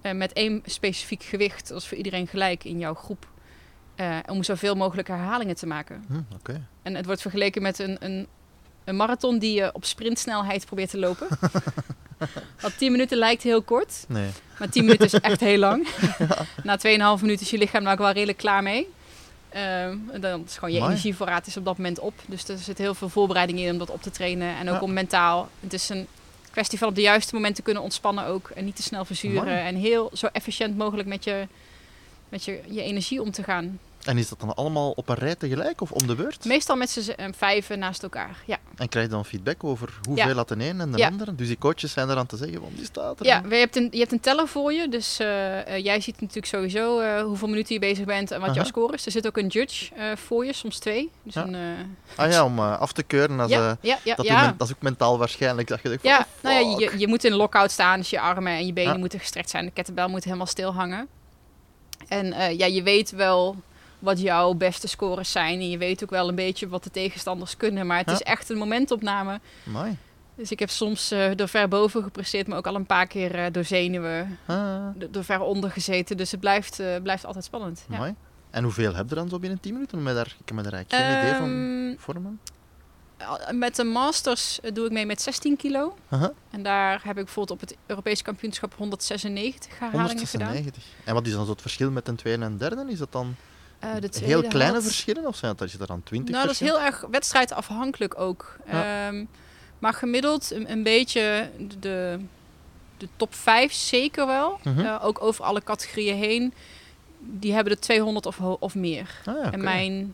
[0.02, 3.28] eh, met één specifiek gewicht, is voor iedereen gelijk in jouw groep,
[4.30, 6.04] om zoveel mogelijk herhalingen te maken.
[6.08, 6.22] Hm.
[6.82, 8.28] En het wordt vergeleken met een, een,
[8.86, 11.28] een marathon die je op sprintsnelheid probeert te lopen.
[12.62, 14.30] Want 10 minuten lijkt heel kort, Nee.
[14.60, 15.88] maar 10 minuten is echt heel lang.
[16.63, 16.78] Na
[17.17, 18.88] 2,5 minuten is je lichaam er ook wel redelijk klaar mee.
[19.50, 22.13] Ehm, en dan is gewoon je energievoorraad is op dat moment op.
[22.26, 24.56] Dus er zit heel veel voorbereiding in om dat op te trainen.
[24.58, 24.82] En ook Ja.
[24.82, 25.50] om mentaal.
[25.60, 26.08] Het is een
[26.52, 28.50] kwestie van op de juiste momenten kunnen ontspannen ook.
[28.50, 29.60] En niet te snel verzuren.
[29.60, 31.48] En heel zo efficiënt mogelijk met je,
[32.30, 33.80] met je, je energie om te gaan.
[34.06, 36.46] En is dat dan allemaal op een rij tegelijk of om de beurt?
[36.46, 38.38] Meestal met z'n vijven naast elkaar.
[38.46, 38.58] Ja.
[38.76, 40.34] En krijg je dan feedback over hoeveel Ja.
[40.34, 41.08] had de een en de Ja.
[41.08, 41.36] ander?
[41.36, 43.26] Dus die coaches zijn eraan te zeggen, van die staat er.
[43.26, 44.89] Ja, je hebt, een, je hebt een teller voor je.
[44.89, 48.56] Dus eh, eh, jij ziet natuurlijk sowieso eh, hoeveel minuten je bezig bent en wat
[48.56, 49.06] jouw score is.
[49.06, 51.12] Er zit ook een judge voor je, soms twee.
[51.24, 51.44] Dus Ja.
[51.48, 51.56] een,
[52.15, 53.39] Ah ja, om af te keuren.
[53.39, 55.68] Als, ja, ja, ja, dat, men- dat is ook mentaal waarschijnlijk.
[55.68, 58.20] Dat je denkt Ja, oh, nou ja, je, je moet in lockout staan, dus je
[58.20, 59.65] armen en je benen moeten gestrekt zijn.
[59.65, 61.08] De kettlebell moet helemaal stil hangen.
[62.08, 63.56] En ja, je weet wel
[63.99, 65.60] wat jouw beste scores zijn.
[65.60, 67.88] En je weet ook wel een beetje wat de tegenstanders kunnen.
[67.88, 68.13] Maar het Ja.
[68.13, 69.39] is echt een momentopname.
[69.67, 69.97] Amai.
[70.36, 73.36] Dus ik heb soms eh er ver boven gepresteerd, maar ook al een paar keer
[73.36, 74.55] eh, door zenuwen Ah,
[75.13, 76.17] er ver onder gezeten.
[76.17, 77.86] Dus het blijft, eh, blijft altijd spannend.
[77.89, 77.95] Ja.
[77.95, 78.15] amai.
[78.49, 79.97] En hoeveel heb je dan zo binnen 10 minuten?
[79.97, 82.39] Om daar, ik heb me daar eigenlijk geen idee van Ehm, vormen.
[83.51, 85.95] Met de Masters doe ik mee met 16 kilo.
[86.51, 90.47] En daar heb ik bijvoorbeeld op het Europees kampioenschap 196 herhalingen gedaan.
[90.47, 90.84] 196.
[91.05, 92.86] En wat is dan zo het verschil met een tweede en derde?
[92.88, 93.36] Is dat dan
[93.79, 96.53] Eh, de heel kleine had- verschillen of zijn het, is er dan 20 Nou, dat
[96.53, 98.57] is heel erg wedstrijdafhankelijk ook.
[98.67, 99.07] Ja.
[99.07, 99.25] Ehm,
[99.79, 102.19] maar gemiddeld een, een beetje de,
[102.97, 104.59] de top 5 zeker wel.
[104.63, 104.79] Mhm.
[104.79, 106.53] Eh, ook over alle categorieën heen.
[107.19, 109.21] Die hebben de 200 of, of meer.
[109.25, 109.51] Ah, ja.
[109.51, 110.13] En mijn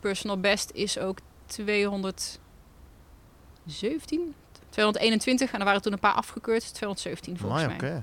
[0.00, 4.34] personal best is ook 217,
[4.70, 5.52] 221.
[5.52, 6.74] En er waren toen een paar afgekeurd.
[6.74, 7.90] 217 volgens Amai, mij.
[7.90, 8.02] oké.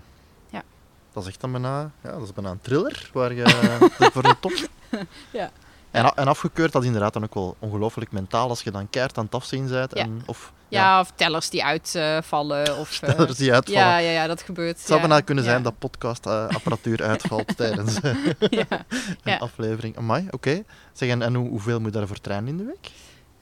[1.18, 1.24] Ja.
[1.24, 3.44] Dat is echt dan bijna, ja, dat is bijna een thriller waar je
[3.98, 4.54] dat voor de top.
[5.32, 5.52] Ja.
[5.92, 9.18] En, en afgekeurd, dat is inderdaad dan ook wel ongelooflijk mentaal als je dan keihard
[9.18, 9.96] aan het afzien bent.
[9.96, 10.02] Ja.
[10.04, 12.78] En, of Ja, of tellers die uitvallen.
[12.78, 13.82] of, eh, tellers die uitvallen.
[13.82, 14.78] ja, ja, ja, dat gebeurt.
[14.78, 15.64] Het zou ja, bijna kunnen zijn ja.
[15.64, 18.16] dat podcastapparatuur uitvalt tijdens eh,
[18.50, 18.66] ja.
[18.70, 18.86] een
[19.24, 19.38] Ja.
[19.38, 19.98] aflevering.
[19.98, 20.64] Amai, oké.
[20.94, 22.92] Zeg, en, en hoe, hoeveel moet je daarvoor trainen in de week?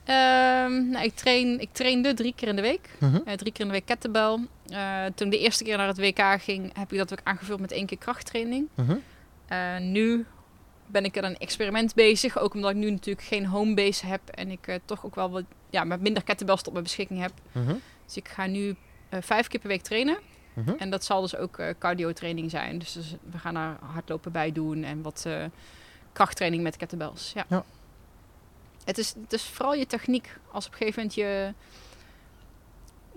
[0.06, 2.90] Ehm, nou, ik, train, ik trainde drie keer in de week.
[2.98, 3.16] Mhm.
[3.24, 4.38] Eh, drie keer in de week kettlebell.
[4.66, 7.60] Eh, toen ik de eerste keer naar het WK ging, heb ik dat ook aangevuld
[7.60, 8.68] met één keer krachttraining.
[8.74, 8.96] Mhm.
[9.46, 10.26] Eh, nu
[10.86, 12.38] ben ik er een experiment bezig.
[12.38, 14.20] Ook omdat ik nu natuurlijk geen homebase heb.
[14.28, 17.32] En ik toch ook wel wat, ja, met minder kettlebells tot mijn beschikking heb.
[17.52, 17.74] Mhm.
[18.04, 18.76] Dus ik ga nu
[19.10, 20.18] vijf keer per week trainen.
[20.78, 22.78] En dat zal dus ook cardio training zijn.
[22.78, 24.84] Dus, dus we gaan daar hardlopen bij doen.
[24.84, 25.26] En wat
[26.12, 27.32] krachttraining met kettlebells.
[27.34, 27.44] Ja.
[27.48, 27.64] Ja.
[28.86, 30.36] Het, is, het is vooral je techniek.
[30.52, 31.52] Als op een gegeven moment je...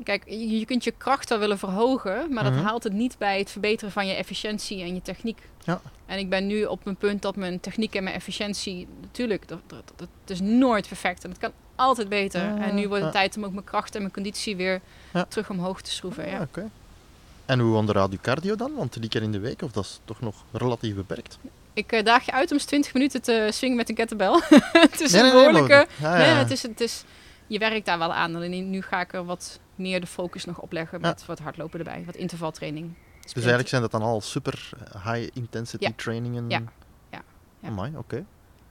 [0.03, 2.53] Kijk, je, je kunt je kracht wel willen verhogen, maar Mhm.
[2.53, 5.39] dat haalt het niet bij het verbeteren van je efficiëntie en je techniek.
[5.63, 5.81] Ja.
[6.05, 9.59] En ik ben nu op een punt dat mijn techniek en mijn efficiëntie, natuurlijk, dat,
[9.67, 12.41] dat, dat, is nooit perfect en het kan altijd beter.
[12.43, 13.19] Ja, en nu wordt het ja.
[13.19, 14.81] tijd om ook mijn kracht en mijn conditie weer
[15.27, 16.29] terug omhoog te schroeven.
[16.29, 16.41] Ja.
[16.41, 16.69] oké.
[17.45, 18.75] En hoe onderhoud je cardio dan?
[18.75, 21.37] Want drie keer in de week, of dat is toch nog relatief beperkt?
[21.73, 24.31] Ik eh, daag je uit om eens 20 minuten te swingen met een kettlebell.
[24.89, 25.87] het is Nee, een nee, nee, behoorlijke...
[26.01, 27.03] ja, Nee, het is, het is,
[27.47, 28.35] je werkt daar wel aan.
[28.35, 31.07] Alleen nu ga ik er wat meer de focus nog op leggen Ja.
[31.07, 32.93] met wat hardlopen erbij, wat intervaltraining.
[33.21, 34.69] Dus eigenlijk zijn dat dan al super
[35.03, 36.49] high intensity trainingen?
[36.49, 36.61] Ja.
[37.11, 37.21] Ja.
[37.59, 37.67] Ja.
[37.67, 38.25] Amai, oké.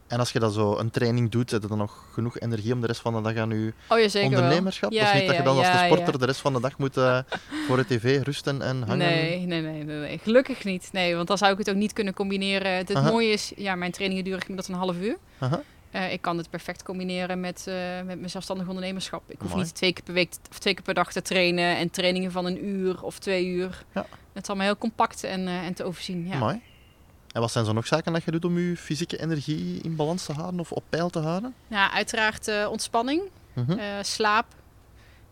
[0.08, 2.80] En als je dat zo een training doet, zet je dan nog genoeg energie om
[2.80, 4.92] de rest van de dag aan je Oh ja, ondernemerschap?
[4.92, 6.96] Ja, is niet dat je dan als de sporter de rest van de dag moet
[6.96, 7.18] eh,
[7.66, 8.98] voor de tv rusten en hangen?
[8.98, 10.18] Nee, nee, nee, nee, nee.
[10.18, 10.88] Gelukkig niet.
[10.92, 12.72] Nee, want dan zou ik het ook niet kunnen combineren.
[12.72, 15.16] Het, mooie is, ja, mijn trainingen duren gemiddeld een half uur.
[15.38, 15.62] Aha.
[15.90, 19.22] Eh, ik kan het perfect combineren met, eh, met mijn zelfstandig ondernemerschap.
[19.26, 19.62] Ik hoef Mooi.
[19.62, 22.44] niet twee keer per week of twee keer per dag te trainen en trainingen van
[22.44, 23.84] een uur of twee uur.
[23.94, 24.06] Ja.
[24.32, 26.26] Het is allemaal heel compact en, en te overzien.
[26.26, 26.34] Ja.
[26.34, 26.60] Amai.
[27.32, 30.24] En wat zijn zo nog zaken dat je doet om je fysieke energie in balans
[30.24, 31.54] te houden of op peil te houden?
[31.66, 33.22] Ja, uiteraard eh, ontspanning,
[33.54, 33.72] Mhm.
[33.78, 34.46] eh, slaap,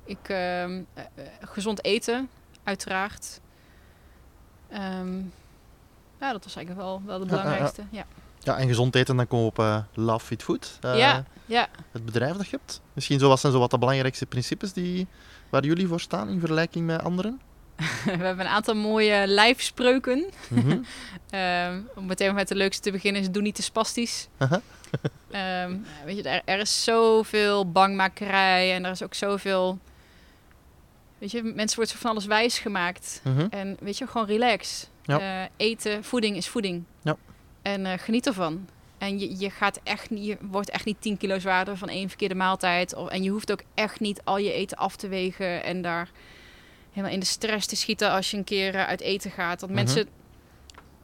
[0.05, 1.05] ik, ehm, eh,
[1.41, 2.29] gezond eten,
[2.63, 3.41] uiteraard.
[4.69, 5.17] Ehm,
[6.21, 7.43] ja, dat was eigenlijk wel, wel de Ja, ja, ja.
[7.43, 7.83] belangrijkste.
[7.91, 8.05] Ja,
[8.43, 10.79] Ja, en gezond eten, dan komen we op Love Fit Food.
[10.81, 11.69] ja, ja.
[11.93, 12.81] Het bedrijf dat je hebt.
[12.93, 15.07] Misschien zo, wat zijn zo wat de belangrijkste principes die,
[15.51, 17.41] waar jullie voor staan in vergelijking met anderen?
[18.05, 20.25] we hebben een aantal mooie lijfspreuken.
[20.49, 20.79] Mhm.
[21.31, 24.29] Ehm, om meteen met de leukste te beginnen is doe niet te spastisch.
[25.31, 29.79] Ehm, weet je, er, er is zoveel bangmakerij en er is ook zoveel...
[31.19, 33.21] Weet je, mensen wordt zo van alles wijs gemaakt.
[33.25, 33.47] Mhm.
[33.51, 34.89] En weet je, gewoon relax.
[35.03, 35.21] Ja.
[35.21, 36.85] Eh, eten, voeding is voeding.
[37.03, 37.17] Ja.
[37.63, 38.69] En eh, geniet ervan.
[38.99, 42.09] En je, je, gaat echt niet, je wordt echt niet 10 kilo zwaarder van één
[42.09, 42.95] verkeerde maaltijd.
[42.95, 46.11] Of, en je hoeft ook echt niet al je eten af te wegen en daar
[46.97, 49.61] helemaal in de stress te schieten als je een keer eh, uit eten gaat.
[49.61, 49.85] Want Mhm.
[49.85, 50.09] mensen.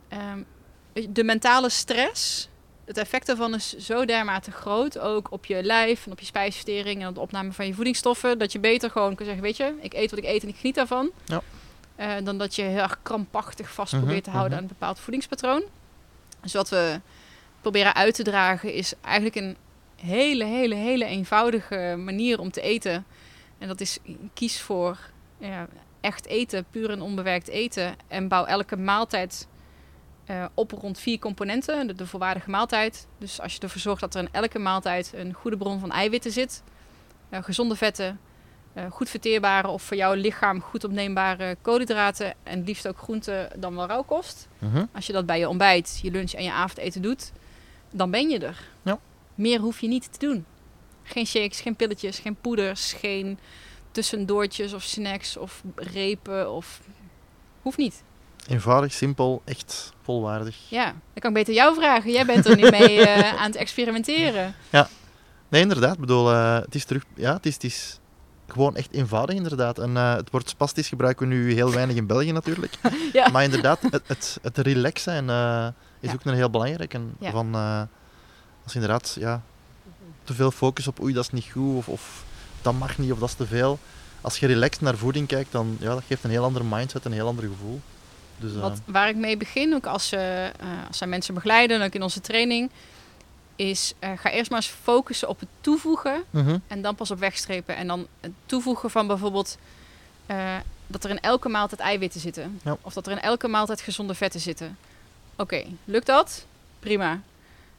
[0.09, 0.42] ehm,
[1.12, 2.48] de mentale stress,
[2.85, 4.98] het effect daarvan is zo dermate groot.
[4.98, 8.38] Ook op je lijf en op je spijsvertering en op de opname van je voedingsstoffen.
[8.38, 10.57] Dat je beter gewoon kan zeggen: Weet je, ik eet wat ik eet en ik
[10.57, 11.11] geniet daarvan.
[11.24, 11.42] Ja.
[11.96, 14.59] Eh, dan dat je heel erg krampachtig vast Mhm, probeert te houden mhm.
[14.62, 15.62] aan een bepaald voedingspatroon.
[16.40, 17.00] Dus wat we
[17.61, 19.57] proberen uit te dragen is eigenlijk een
[19.96, 23.05] hele, hele, hele eenvoudige manier om te eten.
[23.59, 23.98] En dat is
[24.35, 24.98] kies voor
[25.48, 25.68] ja,
[26.00, 27.94] echt eten, puur en onbewerkt eten.
[28.09, 29.48] En bouw elke maaltijd
[30.24, 33.07] eh, op rond vier componenten, de, de volwaardige maaltijd.
[33.18, 36.31] Dus als je ervoor zorgt dat er in elke maaltijd een goede bron van eiwitten
[36.31, 36.62] zit,
[37.28, 38.20] eh, gezonde vetten,
[38.72, 43.74] eh, goed verteerbare of voor jouw lichaam goed opneembare koolhydraten en liefst ook groenten dan
[43.76, 44.48] wel rauwkost.
[44.59, 44.85] Mhm.
[44.94, 47.33] Als je dat bij je ontbijt, je lunch en je avondeten doet,
[47.90, 48.68] dan ben je er.
[48.83, 48.98] Ja.
[49.35, 50.44] Meer hoef je niet te doen.
[51.02, 53.38] Geen shakes, geen pilletjes, geen poeders, geen
[53.92, 56.81] tussendoortjes of snacks of repen of...
[57.62, 58.02] Hoeft niet.
[58.48, 60.57] Eenvoudig, simpel, echt volwaardig.
[60.68, 62.11] Ja, dan kan ik beter jou vragen.
[62.12, 64.55] Jij bent er nu mee eh, aan het experimenteren.
[65.48, 65.94] Nee, inderdaad.
[65.94, 67.05] Ik bedoel, eh, het is terug...
[67.14, 67.98] Ja, het is, het is
[68.46, 69.78] gewoon echt eenvoudig, inderdaad.
[69.78, 72.74] En eh, het woord spastisch gebruiken we nu heel weinig in België natuurlijk.
[73.12, 73.28] Ja.
[73.28, 75.24] Maar inderdaad, het, het, het relaxen en,
[76.00, 76.14] is Ja.
[76.14, 76.94] ook een heel belangrijk.
[76.94, 77.31] En Ja.
[77.31, 77.55] van,
[78.64, 79.42] als inderdaad ja,
[80.24, 82.24] te veel focus op oei, dat is niet goed, of, of
[82.62, 83.79] dat mag niet, of dat is te veel.
[84.20, 87.12] Als je relaxed naar voeding kijkt, dan ja, dat geeft een heel andere mindset, een
[87.12, 87.81] heel ander gevoel.
[88.38, 90.53] Dus, eh, Wat, waar ik mee begin, ook als, eh eh,
[90.88, 92.70] als zij mensen begeleiden, ook in onze training,
[93.57, 97.18] is eh, ga eerst maar eens focussen op het toevoegen mhm, en dan pas op
[97.18, 97.77] wegstrepen.
[97.77, 99.59] En dan het toevoegen van bijvoorbeeld
[100.27, 102.61] eh, dat er in elke maaltijd eiwitten zitten.
[102.64, 102.77] Ja.
[102.81, 104.79] Of dat er in elke maaltijd gezonde vetten zitten.
[105.37, 106.46] Oké, lukt dat?
[106.79, 107.20] Prima.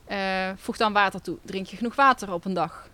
[0.06, 1.38] Eh, voeg dan water toe.
[1.41, 2.88] Drink je genoeg water op een dag?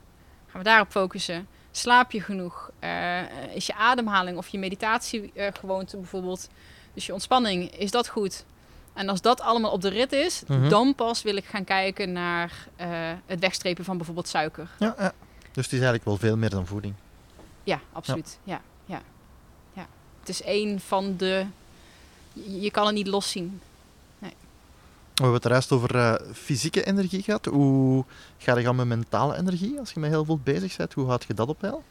[0.51, 1.47] Gaan we daarop focussen.
[1.79, 2.71] Slaap je genoeg?
[2.79, 3.21] Eh,
[3.55, 6.47] is je ademhaling of je meditatiegewoonte bijvoorbeeld,
[6.93, 8.45] dus je ontspanning, is dat goed?
[8.93, 10.69] En als dat allemaal op de rit is, Mhm.
[10.69, 12.87] dan pas wil ik gaan kijken naar eh,
[13.25, 14.69] het wegstrepen van bijvoorbeeld suiker.
[14.79, 15.13] ja, ja.
[15.51, 16.93] Dus het is eigenlijk wel veel meer dan voeding.
[17.63, 18.39] Ja, absoluut.
[18.43, 18.61] Ja.
[18.85, 19.01] Ja.
[19.73, 19.87] Ja.
[20.19, 21.45] Het is één van de.
[22.33, 23.61] Je je kan het niet loszien.
[25.19, 27.45] We hebben het juist over eh, fysieke energie gehad.
[27.45, 28.05] Hoe
[28.37, 29.79] ga je dan met mentale energie?
[29.79, 31.83] Als je met heel veel bezig bent, hoe houd je dat op peil?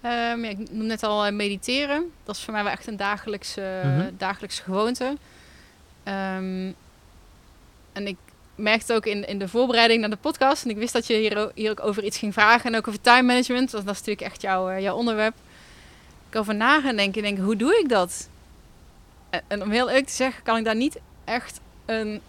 [0.00, 2.10] Ehm, ja, ik noem net al eh, mediteren.
[2.24, 4.10] Dat is voor mij wel echt een dagelijkse, Mhm.
[4.18, 5.16] dagelijkse gewoonte.
[6.02, 6.70] Ehm,
[7.92, 8.16] en ik
[8.54, 10.64] merkte ook in, in de voorbereiding naar de podcast.
[10.64, 12.72] En ik wist dat je hier, hier ook over iets ging vragen.
[12.72, 13.70] En ook over time management.
[13.70, 15.34] Want dat is natuurlijk echt jouw, eh, jouw onderwerp.
[16.30, 17.22] Ik over na gaan denken.
[17.24, 18.28] En denk, hoe doe ik dat?
[19.30, 22.20] En, en om heel eerlijk te zeggen, kan ik daar niet echt een...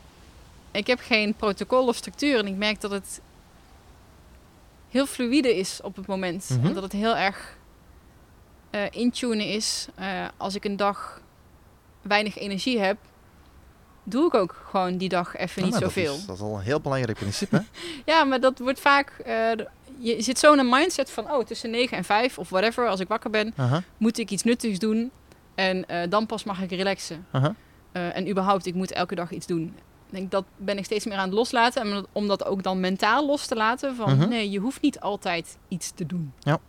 [0.75, 2.37] Ik heb geen protocol of structuur.
[2.39, 3.21] En ik merk dat het
[4.89, 6.57] heel fluïde is op het moment.
[6.63, 7.57] En dat het heel erg
[8.69, 9.87] eh intunen is.
[9.95, 11.21] Eh, als ik een dag
[12.01, 12.97] weinig energie heb,
[14.03, 16.15] doe ik ook gewoon die dag even niet dat zoveel.
[16.15, 17.55] is- Dat is, al een heel belangrijk principe.
[17.55, 17.61] hè?
[18.13, 19.09] Ja, maar dat wordt vaak.
[19.25, 19.51] eh,
[19.99, 22.99] je zit zo in een mindset van: oh, tussen 9 en 5 of whatever, als
[22.99, 23.53] ik wakker ben,
[23.97, 25.11] moet ik iets nuttigs doen.
[25.55, 27.25] En dan pas mag ik relaxen.
[27.91, 29.75] en überhaupt, ik moet elke dag iets doen.
[30.15, 31.81] Denk, dat ben ik steeds meer aan het loslaten.
[31.81, 33.95] En om dat- ook dan mentaal los te laten.
[33.95, 34.29] Van Mhm.
[34.29, 36.33] nee, je hoeft niet altijd iets te doen.
[36.39, 36.59] Ja.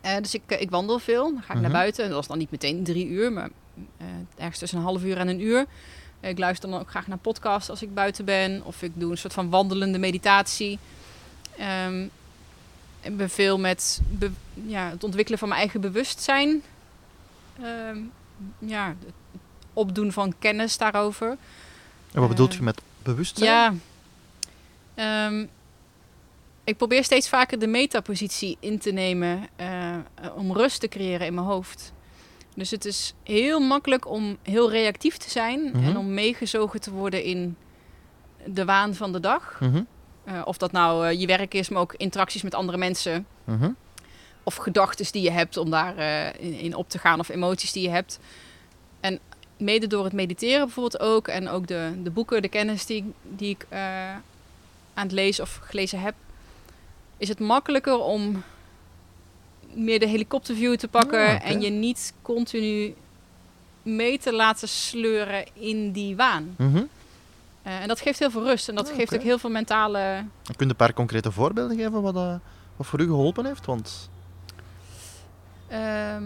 [0.00, 1.22] Eh, dus ik, eh, ik wandel veel.
[1.22, 1.60] Dan ga ik Mhm.
[1.62, 2.04] naar buiten.
[2.04, 3.48] En dat is dan niet meteen drie uur, maar
[3.98, 4.06] eh,
[4.36, 5.66] ergens tussen een half uur en een uur.
[6.20, 8.62] Ik luister dan ook graag naar podcasts als ik buiten ben.
[8.64, 10.78] Of ik doe een soort van wandelende meditatie.
[11.58, 12.02] Ehm,
[13.00, 14.30] ik ben veel met be-
[14.66, 16.62] ja, het ontwikkelen van mijn eigen bewustzijn.
[17.62, 17.98] Ehm,
[18.58, 19.14] ja, het
[19.72, 21.36] opdoen van kennis daarover.
[22.14, 23.50] En wat bedoelt je met bewustzijn?
[23.50, 23.74] Ja.
[24.94, 25.46] Ehm,
[26.64, 29.96] ik probeer steeds vaker de metapositie in te nemen eh,
[30.36, 31.92] om rust te creëren in mijn hoofd.
[32.54, 35.84] Dus het is heel makkelijk om heel reactief te zijn Mhm.
[35.84, 37.56] en om meegezogen te worden in
[38.46, 39.56] de waan van de dag.
[39.60, 39.82] Mhm,
[40.24, 43.26] Eh, of dat nou eh, je werk is, maar ook interacties met andere mensen.
[43.44, 43.70] mhm.
[44.42, 47.18] Of gedachten die je hebt om daar eh, in, in op te gaan.
[47.20, 48.18] Of emoties die je hebt.
[49.56, 51.28] Mede door het mediteren bijvoorbeeld ook.
[51.28, 54.10] En ook de, de boeken, de kennis die, die ik eh,
[54.94, 56.14] aan het lezen of gelezen heb.
[57.16, 58.42] Is het makkelijker om
[59.74, 61.34] meer de helikopterview te pakken.
[61.34, 61.44] Oké.
[61.44, 62.94] En je niet continu
[63.82, 66.54] mee te laten sleuren in die waan.
[66.58, 66.82] Mhm.
[67.62, 68.68] Eh, en dat geeft heel veel rust.
[68.68, 69.98] En dat Ja, geeft ook heel veel mentale...
[69.98, 72.34] En Kun je een paar concrete voorbeelden geven wat, eh,
[72.76, 73.66] wat voor u geholpen heeft?
[73.66, 74.10] Want
[75.78, 76.22] ehm,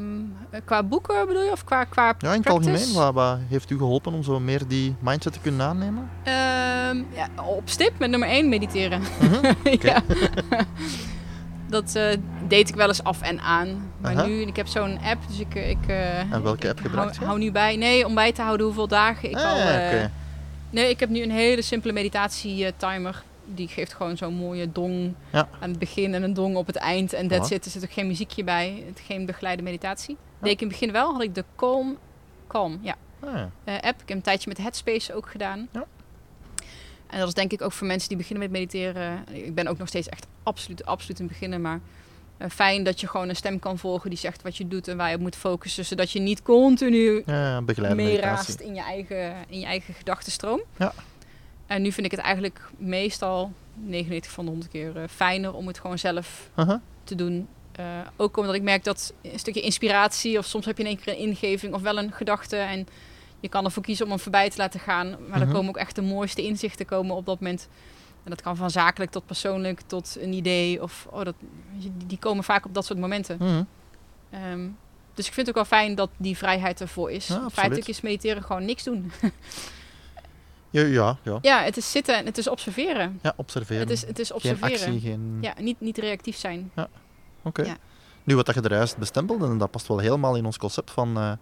[0.51, 1.51] eh, qua boeken bedoel je?
[1.53, 4.67] Of qua, qua ja, in het algemeen, wat, wat heeft u geholpen om zo meer
[4.69, 6.11] die mindset te kunnen aannemen?
[6.23, 9.01] Ehm, ja, op stip met nummer 1 mediteren.
[9.21, 9.55] Mhm.
[9.89, 10.03] ja.
[11.69, 12.17] dat eh,
[12.49, 13.91] deed ik wel eens af en aan.
[14.01, 15.55] Maar nu, ik heb zo'n app, dus ik...
[15.55, 17.27] ik eh, En welke app gebruik hou, je?
[17.27, 17.77] hou nu bij.
[17.77, 19.57] Nee, om bij te houden hoeveel dagen ik Ah, al...
[19.59, 20.05] ja, eh.
[20.71, 23.23] Nee, ik heb nu een hele simpele meditatie-timer.
[23.55, 25.49] Die geeft gewoon zo'n mooie dong Ja.
[25.61, 27.13] aan het begin en een dong op het eind.
[27.13, 27.55] En that's Voilà.
[27.55, 27.65] it.
[27.65, 28.83] Er zit ook geen muziekje bij.
[28.87, 30.17] Het, geen begeleide meditatie.
[30.21, 30.45] Ja.
[30.45, 31.13] Deed ik in het begin wel.
[31.13, 31.99] Had ik de Calm,
[32.49, 33.51] Calm ja, ja.
[33.65, 34.01] eh, app.
[34.03, 35.69] Ik heb een tijdje met Headspace ook gedaan.
[35.73, 35.85] Ja.
[37.07, 39.25] En dat is denk ik ook voor mensen die beginnen met mediteren.
[39.33, 41.61] Ik ben ook nog steeds echt absoluut, absoluut een beginner.
[41.61, 41.81] Maar
[42.37, 44.97] eh, fijn dat je gewoon een stem kan volgen die zegt wat je doet en
[44.97, 45.85] waar je op moet focussen.
[45.85, 48.27] Zodat je niet continu Ja, ja, begeleide meditatie.
[48.31, 50.61] meeraast in je eigen, in je eigen gedachtenstroom.
[50.77, 50.93] Ja.
[51.69, 55.67] En nu vind ik het eigenlijk meestal 99 van de 100 keer eh, fijner om
[55.67, 56.81] het gewoon zelf Aha.
[57.05, 57.49] te doen.
[57.73, 57.85] Eh,
[58.17, 61.13] ook omdat ik merk dat een stukje inspiratie, of soms heb je in één keer
[61.13, 62.57] een ingeving of wel een gedachte.
[62.57, 62.87] En
[63.41, 65.09] je kan ervoor kiezen om hem voorbij te laten gaan.
[65.11, 65.39] Maar Mhm.
[65.39, 67.69] dan komen ook echt de mooiste inzichten komen op dat moment.
[68.25, 70.83] En dat kan van zakelijk tot persoonlijk, tot een idee.
[70.83, 71.35] Of, oh, dat,
[72.07, 73.37] die- komen vaak op dat soort momenten.
[73.41, 73.63] Mhm.
[74.31, 74.67] Ehm,
[75.15, 77.27] dus ik vind het ook wel fijn dat die vrijheid ervoor is.
[77.27, 77.49] Ja.
[77.51, 79.13] Feitelijk is mediteren gewoon niks doen.
[80.71, 81.39] Ja, ja, ja.
[81.43, 83.19] Ja, het is zitten en het is observeren.
[83.23, 83.83] ja, observeren.
[83.83, 84.73] Het is, het is geen observeren.
[84.73, 85.39] actie, geen...
[85.41, 86.71] Ja, niet, niet reactief zijn.
[87.43, 87.63] Oké.
[87.63, 87.77] Ja.
[88.25, 90.91] Nu, wat dat je er juist bestempelde, en dat past wel helemaal in ons concept
[90.91, 91.33] van eh,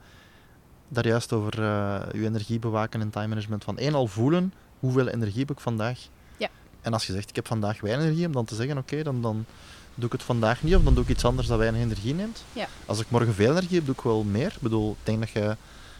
[0.89, 3.65] daar juist over eh je energie bewaken en time management.
[3.65, 5.99] Van één al voelen, hoeveel energie heb ik vandaag?
[6.37, 6.49] Ja.
[6.81, 9.23] En als je zegt, ik heb vandaag weinig energie, om dan te zeggen, oké, dan,
[9.23, 9.45] dan
[9.95, 12.45] doe ik het vandaag niet, of dan doe ik iets anders dat weinig energie neemt.
[12.53, 12.67] Ja.
[12.87, 14.47] Als ik morgen veel energie heb, doe ik wel meer.
[14.47, 15.57] Ik bedoel, ik denk dat je,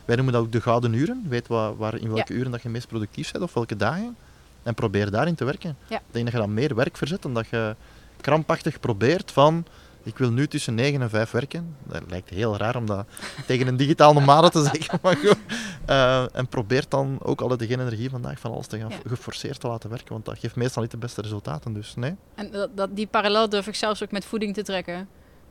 [0.07, 1.25] wij noemen dat ook de gouden uren.
[1.29, 4.17] Weet waar, waar, in welke uren dat je meest productief bent, of welke dagen.
[4.63, 5.77] En probeer daarin te werken.
[5.89, 5.97] Ja.
[5.97, 7.77] Ik denk dat je dan meer werk verzet dan dat je
[8.21, 9.67] krampachtig probeert van
[10.07, 11.77] ik wil nu tussen 9 en 5 werken.
[11.83, 13.07] Dat lijkt heel raar om dat
[13.47, 14.99] tegen een digitaal nomade te zeggen.
[15.03, 15.37] Maar goed.
[15.85, 18.97] Eh, en probeer dan ook alle geen energie vandaag van alles te gaan Ja.
[19.07, 20.13] geforceerd te laten werken.
[20.13, 21.73] Want dat geeft meestal niet de beste resultaten.
[21.73, 22.15] Dus nee.
[22.35, 25.09] En dat, dat, die parallel durf ik zelfs ook met voeding te trekken.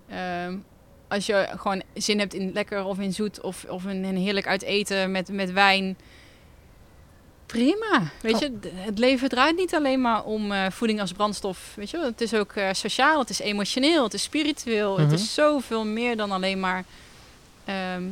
[0.07, 0.57] Ehm,
[1.15, 4.47] als je gewoon zin hebt in lekker of in zoet of, of in een heerlijk
[4.47, 5.97] uit eten met, met wijn.
[7.45, 8.01] Prima.
[8.21, 8.39] Weet Oh.
[8.39, 11.73] je, d- het leven draait niet alleen maar om eh, voeding als brandstof.
[11.75, 14.91] Weet je, het is ook eh, sociaal, het is emotioneel, het is spiritueel.
[14.93, 15.01] Mhm.
[15.01, 16.83] Het is zoveel meer dan alleen maar
[17.65, 18.03] ehm,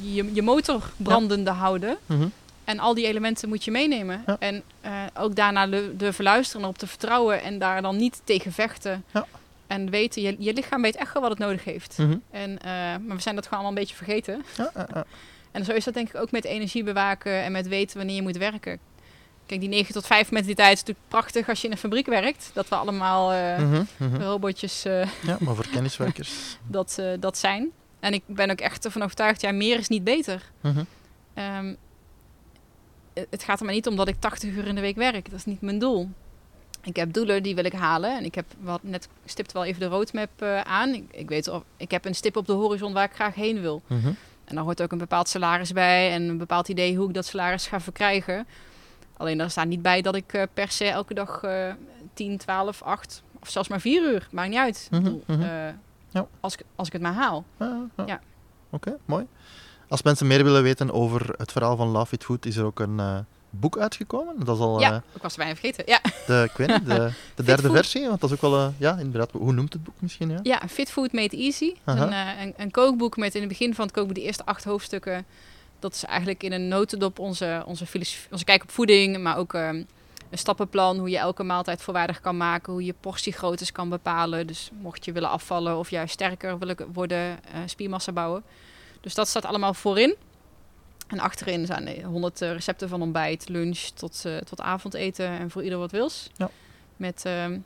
[0.00, 1.96] je, je motor brandende houden.
[2.06, 2.26] Mhm.
[2.64, 4.22] En al die elementen moet je meenemen.
[4.26, 4.36] Ja.
[4.38, 8.52] En eh, ook daarna de, de verluisteren, op te vertrouwen en daar dan niet tegen
[8.52, 9.04] vechten.
[9.12, 9.26] Ja.
[9.72, 11.98] En weten, je, je lichaam weet echt wel wat het nodig heeft.
[11.98, 12.16] Mhm.
[12.30, 12.70] En, eh,
[13.06, 14.44] maar we zijn dat gewoon allemaal een beetje vergeten.
[14.56, 15.04] Ja, ja, ja.
[15.52, 18.22] En zo is dat denk ik ook met energie bewaken en met weten wanneer je
[18.22, 18.78] moet werken.
[19.46, 22.50] Kijk, die 9 tot 5 mentaliteit is natuurlijk prachtig als je in een fabriek werkt.
[22.52, 24.22] Dat we allemaal eh, Mhm, mhm.
[24.22, 26.30] robotjes eh, ja, maar voor kenniswerkers.
[26.66, 27.70] dat, dat zijn.
[28.00, 30.50] En ik ben ook echt ervan overtuigd, ja, meer is niet beter.
[31.34, 31.74] Ehm,
[33.14, 35.30] het gaat er maar niet om dat ik 80 uur in de week werk.
[35.30, 36.08] Dat is niet mijn doel.
[36.84, 38.16] Ik heb doelen die wil ik halen.
[38.16, 40.88] En ik heb wat net stipt wel even de roadmap eh, aan.
[40.94, 43.60] Ik, ik weet of ik heb een stip op de horizon waar ik graag heen
[43.60, 43.82] wil.
[43.86, 44.12] Mhm.
[44.44, 47.26] En daar hoort ook een bepaald salaris bij en een bepaald idee hoe ik dat
[47.26, 48.46] salaris ga verkrijgen.
[49.16, 51.72] Alleen daar staat niet bij dat ik eh, per se elke dag eh
[52.14, 54.28] 10, 12, 8 of zelfs maar 4 uur.
[54.30, 54.88] Maakt niet uit.
[54.90, 55.42] Mhm, bedoel, mhm.
[55.42, 55.48] eh,
[56.08, 56.26] Ja.
[56.40, 57.44] als, ik, als ik het maar haal.
[57.58, 58.04] Ja, ja.
[58.06, 58.20] Ja.
[58.70, 59.26] Oké, mooi.
[59.88, 62.80] Als mensen meer willen weten over het verhaal van Love It Food, is er ook
[62.80, 63.00] een
[63.54, 64.44] boek uitgekomen.
[64.44, 65.84] Dat is al ja, eh, ik was bijna vergeten.
[65.86, 66.00] Ja.
[66.26, 67.76] de, ik weet niet, de, de derde Food.
[67.76, 68.08] versie.
[68.08, 69.30] Want dat is ook wel, eh, ja, inderdaad.
[69.32, 70.30] Hoe noemt het boek misschien?
[70.30, 70.38] Ja?
[70.42, 71.74] Ja, Fit Food Made Easy.
[71.84, 74.64] Een, eh, een, een kookboek met in het begin van het kookboek de eerste acht
[74.64, 75.24] hoofdstukken.
[75.78, 79.54] Dat is eigenlijk in een notendop onze, onze, filosofie, onze kijk op voeding, maar ook
[79.54, 79.82] ehm,
[80.30, 84.46] een stappenplan hoe je elke maaltijd volwaardig kan maken, hoe je portiegroottes kan bepalen.
[84.46, 88.42] Dus mocht je willen afvallen of juist sterker willen worden, spiermassa bouwen.
[89.00, 90.16] Dus dat staat allemaal voorin.
[91.12, 95.50] En achterin zijn er 100 eh, recepten van ontbijt, lunch tot, eh, tot avondeten en
[95.50, 96.30] voor ieder wat wils.
[96.36, 96.50] Ja.
[96.96, 97.58] Met, ehm,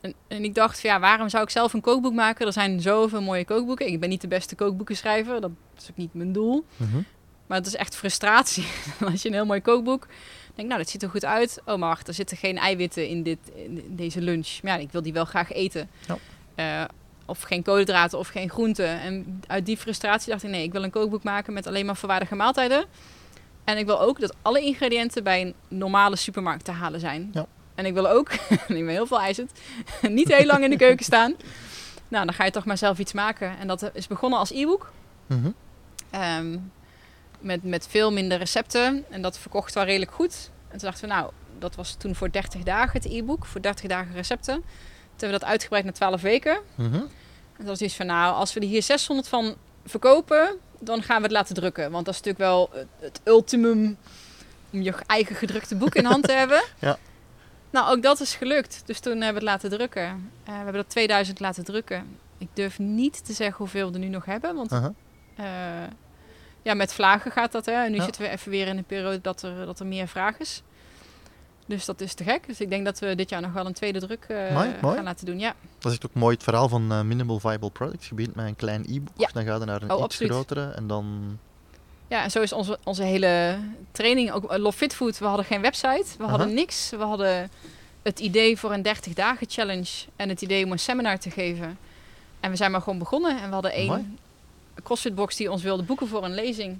[0.00, 2.46] en, en ik dacht, van, ja, waarom zou ik zelf een kookboek maken?
[2.46, 3.86] Er zijn zoveel mooie kookboeken.
[3.86, 6.64] Ik ben niet de beste kookboekenschrijver, dat is ook niet mijn doel.
[6.76, 7.00] Mhm.
[7.46, 8.66] Maar het is echt frustratie.
[9.10, 10.06] Als je een heel mooi kookboek
[10.54, 11.60] denkt, nou, dat ziet er goed uit.
[11.64, 14.62] Oh, maar wacht, er zitten geen eiwitten in, dit, in deze lunch.
[14.62, 15.90] Maar ja, ik wil die wel graag eten.
[16.06, 16.18] Ja.
[16.54, 16.88] Eh,
[17.26, 19.00] of geen koolhydraten of geen groenten.
[19.00, 21.96] En uit die frustratie dacht ik, nee, ik wil een kookboek maken met alleen maar
[21.96, 22.84] volwaardige maaltijden.
[23.64, 27.30] En ik wil ook dat alle ingrediënten bij een normale supermarkt te halen zijn.
[27.32, 27.46] Ja.
[27.74, 29.52] En ik wil ook, ik ben heel veel eisend,
[30.08, 31.34] niet heel lang in de keuken staan.
[32.08, 33.58] Nou, dan ga je toch maar zelf iets maken.
[33.58, 34.92] En dat is begonnen als e-book.
[35.26, 35.50] Mhm.
[36.10, 36.58] Ehm,
[37.40, 39.04] met, met veel minder recepten.
[39.10, 40.50] En dat verkocht wel redelijk goed.
[40.68, 43.46] En toen dachten we, nou, dat was toen voor 30 dagen het e-book.
[43.46, 44.64] Voor 30 dagen recepten.
[45.16, 46.58] Toen hebben we dat uitgebreid naar 12 weken.
[46.74, 46.94] Mhm.
[46.94, 47.08] En
[47.58, 49.54] dat was iets van, nou, als we er hier 600 van
[49.86, 51.90] verkopen, dan gaan we het laten drukken.
[51.90, 53.96] Want dat is natuurlijk wel het, het ultimum
[54.72, 56.62] om je eigen gedrukte boek in hand te hebben.
[56.78, 56.98] Ja.
[57.70, 58.82] Nou, ook dat is gelukt.
[58.86, 60.02] Dus toen hebben we het laten drukken.
[60.02, 62.18] Eh, we hebben er 2000 laten drukken.
[62.38, 64.54] Ik durf niet te zeggen hoeveel we er nu nog hebben.
[64.54, 64.90] Want Uh-huh.
[65.36, 65.88] eh,
[66.62, 67.66] ja, met vlagen gaat dat.
[67.66, 67.72] Hè?
[67.72, 68.04] En nu Ja.
[68.04, 70.62] zitten we even weer in een periode dat er, dat er meer vraag is.
[71.66, 72.46] Dus dat is te gek.
[72.46, 74.94] Dus ik denk dat we dit jaar nog wel een tweede druk eh, Mooi, mooi.
[74.94, 75.38] gaan laten doen.
[75.38, 75.54] Ja.
[75.78, 78.08] Dat is ook mooi het verhaal van eh, Minimal Viable Products.
[78.08, 79.28] Je begint met een klein e-book, Ja.
[79.32, 81.38] dan ga je naar een Oh, iets grotere en dan...
[82.08, 83.58] ja, en zo is onze, onze hele
[83.92, 84.32] training.
[84.32, 85.18] Ook eh, Love Fit Food.
[85.18, 86.04] We hadden geen website.
[86.18, 86.90] We hadden niks.
[86.90, 87.50] We hadden
[88.02, 89.90] het idee voor een 30 dagen challenge.
[90.16, 91.78] En het idee om een seminar te geven.
[92.40, 93.40] En we zijn maar gewoon begonnen.
[93.40, 94.14] En we hadden één Mooi.
[94.82, 96.78] CrossFit box die ons wilde boeken voor een lezing.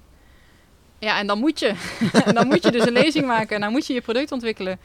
[1.02, 1.74] Ja, en dan moet je.
[2.34, 3.54] dan moet je dus een lezing maken.
[3.54, 4.78] En dan moet je je product ontwikkelen.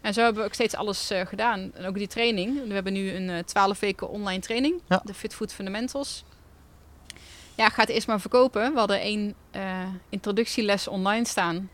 [0.00, 1.70] En zo hebben we ook steeds alles eh, gedaan.
[1.74, 2.66] En ook die training.
[2.68, 4.80] We hebben nu een eh 12 weken online training.
[4.88, 5.00] Ja.
[5.04, 6.24] De Fit Food Fundamentals.
[7.54, 8.72] Ja, ga het eerst maar verkopen.
[8.72, 11.70] We hadden één eh, introductieles online staan.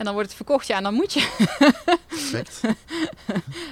[0.00, 0.66] En dan wordt het verkocht.
[0.66, 1.28] Ja, en dan moet je.
[2.08, 2.60] Perfect.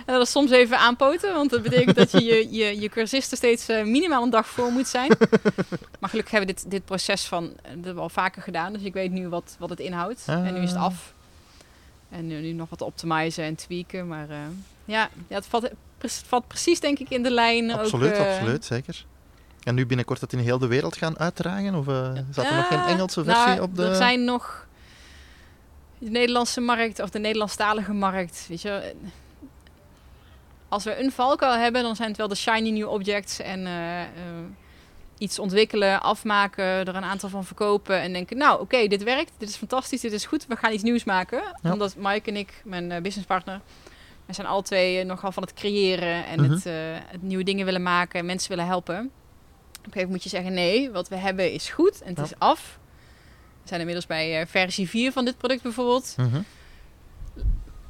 [0.07, 3.37] En dat is soms even aanpoten, want dat betekent dat je je, je, je cursisten
[3.37, 5.13] steeds eh, minimaal een dag voor moet zijn.
[6.01, 8.83] maar gelukkig hebben we dit, dit proces van, eh, dat we al vaker gedaan, dus
[8.83, 10.23] ik weet nu wat, wat het inhoudt.
[10.27, 10.85] En nu is het Ah.
[10.85, 11.13] af.
[12.09, 14.37] En nu, nu nog wat optimizen en tweaken, maar eh,
[14.85, 15.71] ja, ja, het valt,
[16.27, 17.71] valt precies denk ik in de lijn.
[17.71, 19.05] absoluut, ook, absoluut, zeker.
[19.63, 21.75] En nu binnenkort dat in heel de wereld gaan uitdragen?
[21.75, 23.85] Of eh zat er nog geen Engelse versie nou, op de...
[23.85, 24.67] Er zijn nog
[25.99, 28.47] de Nederlandse markt of de Nederlandstalige markt.
[28.49, 28.95] Weet je,
[30.69, 34.03] als we een valkuil hebben, dan zijn het wel de shiny new objects en eh,
[34.03, 34.09] eh,
[35.19, 39.49] iets ontwikkelen, afmaken, er een aantal van verkopen en denken, nou oké, dit werkt, dit
[39.49, 41.43] is fantastisch, dit is goed, we gaan iets nieuws maken.
[41.63, 41.73] Ja.
[41.73, 43.61] Omdat Mike en ik, mijn eh, businesspartner,
[44.27, 46.51] wij zijn alle twee eh, nogal van het creëren en Mhm.
[46.51, 46.73] het, eh,
[47.07, 48.95] het nieuwe dingen willen maken en mensen willen helpen.
[48.97, 52.17] Op een gegeven moment moet je zeggen, nee, wat we hebben is goed en het
[52.19, 52.23] Ja.
[52.25, 52.79] is af.
[53.69, 56.15] Zijn inmiddels bij eh, versie 4 van dit product bijvoorbeeld.
[56.17, 56.41] Mhm.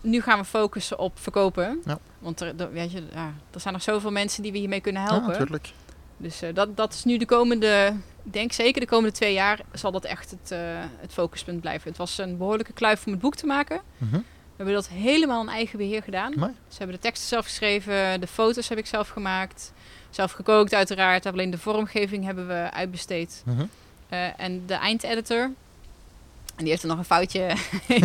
[0.00, 1.80] Nu gaan we focussen op verkopen.
[1.84, 1.98] Ja.
[2.18, 5.02] Want er, er- weet je, ja, er zijn nog zoveel mensen die we hiermee kunnen
[5.02, 5.28] Ja, helpen.
[5.30, 5.72] natuurlijk.
[6.16, 9.60] dus eh, dat, dat is nu de komende, ik denk zeker de komende twee jaar
[9.72, 10.58] zal dat echt het, eh,
[11.00, 11.88] het focuspunt blijven.
[11.88, 13.80] Het was een behoorlijke kluif om het boek te maken.
[13.98, 14.12] Mhm.
[14.16, 16.32] We hebben dat helemaal in eigen beheer gedaan.
[16.68, 19.72] Ze hebben de teksten zelf geschreven, de foto's heb ik zelf gemaakt.
[20.10, 21.26] Zelf gekookt uiteraard.
[21.26, 23.42] Alleen de vormgeving hebben we uitbesteed.
[23.46, 23.64] Mhm.
[24.36, 25.50] En de eindeditor.
[26.58, 27.56] En die heeft er nog een foutje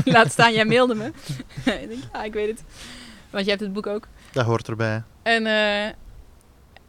[0.06, 0.54] laten staan.
[0.54, 1.06] Jij mailde me.
[1.82, 2.64] ik denk, ja, ik weet het.
[3.30, 4.08] Want je hebt het boek ook.
[4.32, 5.04] Dat hoort erbij.
[5.24, 5.94] En eh,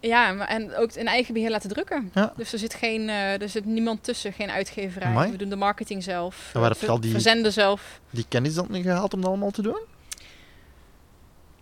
[0.01, 2.11] ja, maar- en ook in eigen beheer laten drukken.
[2.15, 2.33] Ja.
[2.37, 5.09] Dus er zit, geen, eh, er zit niemand tussen, geen uitgeverij.
[5.09, 5.31] Amai.
[5.31, 6.51] We doen de marketing zelf.
[6.55, 8.01] En waar heb eh, je al die- Verzenden zelf.
[8.11, 9.79] Die kennis dan niet gehaald om dat allemaal te doen?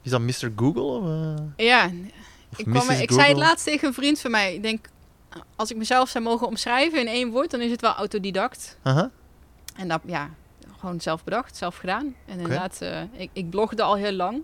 [0.03, 0.53] Is dat Mr.
[0.57, 0.83] Google?
[0.83, 1.91] Of, Ja,
[2.53, 4.55] of ik, kwam, ik zei het laatst tegen een vriend van mij.
[4.55, 4.87] Ik denk,
[5.57, 8.79] als ik mezelf zou mogen omschrijven in één woord, dan is het wel autodidact.
[8.83, 9.11] Aha.
[9.77, 10.31] En dat, ja,
[10.79, 12.15] gewoon zelf bedacht, zelf gedaan.
[12.27, 14.43] En inderdaad, eh, ik, ik blogde al heel lang.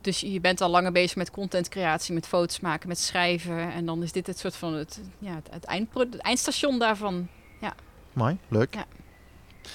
[0.00, 3.72] Dus je bent al langer bezig met contentcreatie, met foto's maken, met schrijven.
[3.72, 7.28] En dan is dit het soort van het, ja, het, het, eindstation daarvan.
[8.12, 8.74] Mooi, leuk.
[8.74, 8.84] Ja.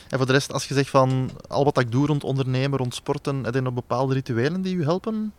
[0.09, 2.95] En voor de rest, als je zegt van al wat ik doe rond ondernemen, rond
[2.95, 5.33] sporten, heb je nog bepaalde rituelen die je helpen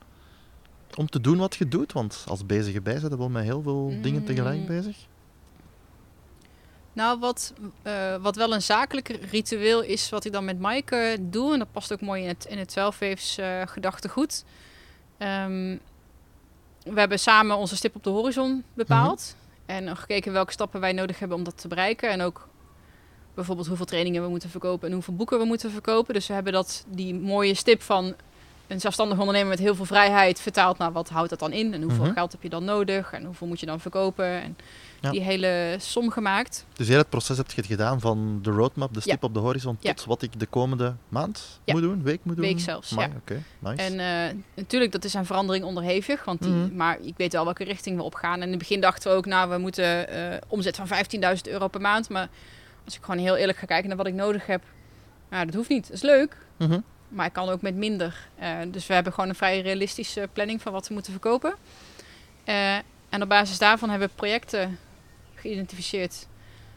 [0.94, 1.92] om te doen wat je doet?
[1.92, 4.66] Want als bezige bij zijn, wel met heel veel dingen tegelijk Mm.
[4.66, 4.96] bezig.
[6.98, 11.52] Nou, wat, eh, wat wel een zakelijk ritueel is, wat ik dan met Maaike doe,
[11.52, 14.44] en dat past ook mooi in het, in het twaalfweefs eh, gedachtegoed.
[15.18, 15.76] Ehm,
[16.82, 19.36] we hebben samen onze stip op de horizon bepaald.
[19.66, 22.10] En gekeken welke stappen wij nodig hebben om dat te bereiken.
[22.10, 22.48] En ook
[23.34, 26.14] bijvoorbeeld hoeveel trainingen we moeten verkopen en hoeveel boeken we moeten verkopen.
[26.14, 28.14] Dus we hebben dat, die mooie stip van
[28.68, 31.74] een zelfstandig ondernemer met heel veel vrijheid vertaald naar wat houdt dat dan in?
[31.74, 32.12] En hoeveel Mhm.
[32.12, 33.12] geld heb je dan nodig?
[33.12, 34.26] En hoeveel moet je dan verkopen?
[34.42, 34.56] En
[35.00, 35.10] Ja.
[35.10, 36.66] die hele som gemaakt.
[36.72, 39.76] Dus heel het proces heb je gedaan van de roadmap, de stip op de horizon,
[39.80, 39.92] Ja.
[39.94, 42.44] tot wat ik de komende maand moet doen, week moet doen?
[42.44, 43.14] Week zelfs, Amai, ja.
[43.16, 43.82] Oké, nice.
[43.82, 46.24] En eh, natuurlijk, dat is aan verandering onderhevig.
[46.24, 46.76] Want die, Mhm.
[46.76, 48.34] Maar ik weet wel welke richting we opgaan.
[48.36, 51.68] En in het begin dachten we ook, nou, we moeten eh, omzet van 15.000 euro
[51.68, 52.08] per maand.
[52.08, 52.28] Maar
[52.84, 54.62] als ik gewoon heel eerlijk ga kijken naar wat ik nodig heb,
[55.30, 55.82] nou, dat hoeft niet.
[55.86, 56.78] Dat is leuk, Mhm.
[57.08, 58.28] Maar ik kan ook met minder.
[58.38, 61.54] Eh, dus we hebben gewoon een vrij realistische planning van wat we moeten verkopen.
[62.44, 62.74] Eh,
[63.08, 64.78] en op basis daarvan hebben we projecten
[65.34, 66.26] geïdentificeerd.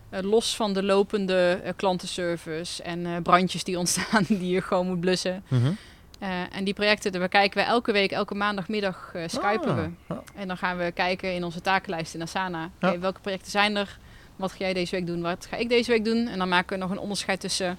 [0.10, 5.44] Eh, los van de lopende klantenservice en brandjes die ontstaan die je gewoon moet blussen.
[5.48, 5.72] Mhm.
[6.52, 9.76] En die projecten, daar kijken we elke week, elke maandagmiddag skypen Ah,
[10.08, 10.16] we.
[10.36, 12.70] En dan gaan we kijken in onze takenlijst in Asana.
[12.80, 13.98] Welke projecten zijn er?
[14.36, 15.22] Wat ga jij deze week doen?
[15.22, 16.28] Wat ga ik deze week doen?
[16.28, 17.78] En dan maken we nog een onderscheid tussen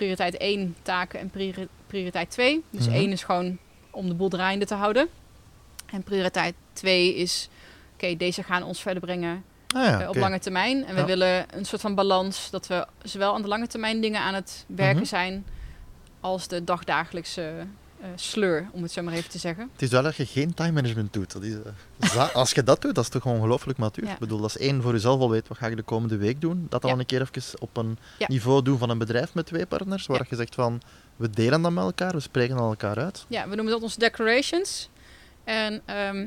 [0.00, 2.64] prioriteit 1 taken en priori- prioriteit 2.
[2.70, 2.96] Dus Mhm.
[2.96, 3.58] 1 is gewoon
[3.90, 5.08] om de boel draaiende te houden.
[5.92, 7.48] En prioriteit 2 is,
[7.94, 9.44] oké, deze gaan ons verder brengen.
[9.74, 10.84] Ah ja, eh, op lange termijn.
[10.86, 11.06] En we Ja.
[11.06, 14.64] willen een soort van balans dat we zowel aan de lange termijn dingen aan het
[14.68, 15.04] werken Mhm.
[15.06, 15.44] zijn
[16.20, 17.52] als de dagdagelijkse
[18.14, 19.68] sleur, om het zo maar even te zeggen.
[19.72, 21.32] Het is wel dat je geen time management doet.
[21.32, 21.54] Dat is,
[22.14, 24.04] eh, als je dat doet, dat is toch ongelooflijk matuur.
[24.04, 24.12] Ja.
[24.12, 26.40] Ik bedoel, dat is één voor jezelf al weet, wat ga ik de komende week
[26.40, 26.66] doen.
[26.68, 26.98] Dat dan Ja.
[26.98, 28.26] een keer even op een Ja.
[28.28, 30.80] niveau doen van een bedrijf met twee partners, waar je zegt van,
[31.16, 33.24] we delen dat met elkaar, we spreken aan elkaar uit.
[33.28, 34.88] Ja, we noemen dat onze decorations.
[35.44, 36.26] En ehm,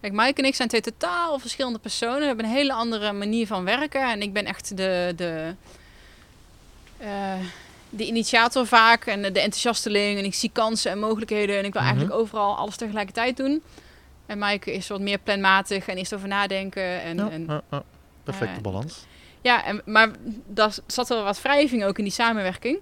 [0.00, 2.18] kijk, Mike en ik zijn twee totaal verschillende personen.
[2.20, 4.10] We hebben een hele andere manier van werken.
[4.10, 5.54] En ik ben echt de, de,
[6.98, 7.34] eh,
[7.90, 10.18] de initiator vaak en de enthousiasteling.
[10.18, 11.58] En ik zie kansen en mogelijkheden.
[11.58, 11.90] En ik wil Mhm.
[11.90, 13.62] eigenlijk overal alles tegelijkertijd doen.
[14.26, 17.02] En Mike is wat meer planmatig en eerst over nadenken.
[17.02, 17.82] En, Ja.
[18.24, 19.06] Perfecte eh, balans.
[19.40, 20.08] ja, en, maar
[20.46, 22.78] daar zat wel wat wrijving ook in die samenwerking.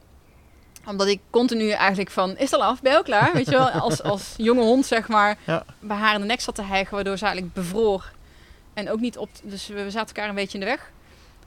[0.86, 3.32] Omdat ik continu eigenlijk van, is het al af, ben je al klaar?
[3.32, 5.64] Weet je wel, als, als jonge hond zeg maar, Ja.
[5.80, 8.12] bij haar in de nek zat te hijgen, waardoor ze eigenlijk bevroor.
[8.74, 10.90] En ook niet op, dus we, we zaten elkaar een beetje in de weg.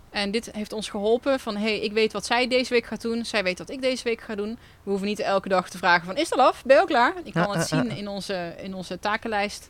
[0.09, 3.25] En dit heeft ons geholpen van, hey, ik weet wat zij deze week gaat doen.
[3.25, 4.57] Zij weet wat ik deze week ga doen.
[4.83, 6.63] We hoeven niet elke dag te vragen van, is al af?
[6.65, 7.13] Ben je al klaar?
[7.23, 9.67] Ik kan het zien in onze, in onze takenlijst.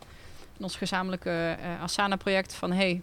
[0.58, 1.30] In ons gezamenlijke
[1.62, 2.72] eh, Asana-project van.
[2.72, 3.02] Hey,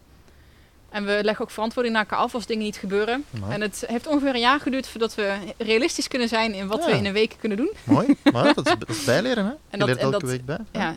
[0.90, 3.24] en we leggen ook verantwoording naar elkaar af als dingen niet gebeuren.
[3.40, 3.52] Mooi.
[3.52, 6.90] En het heeft ongeveer een jaar geduurd voordat we realistisch kunnen zijn in wat Ja.
[6.90, 7.70] we in een week kunnen doen.
[7.84, 9.50] Mooi, maar dat is, dat is bijleren, hè?
[9.70, 10.58] Je dat- leert en elke dat- week bij.
[10.72, 10.94] Ja.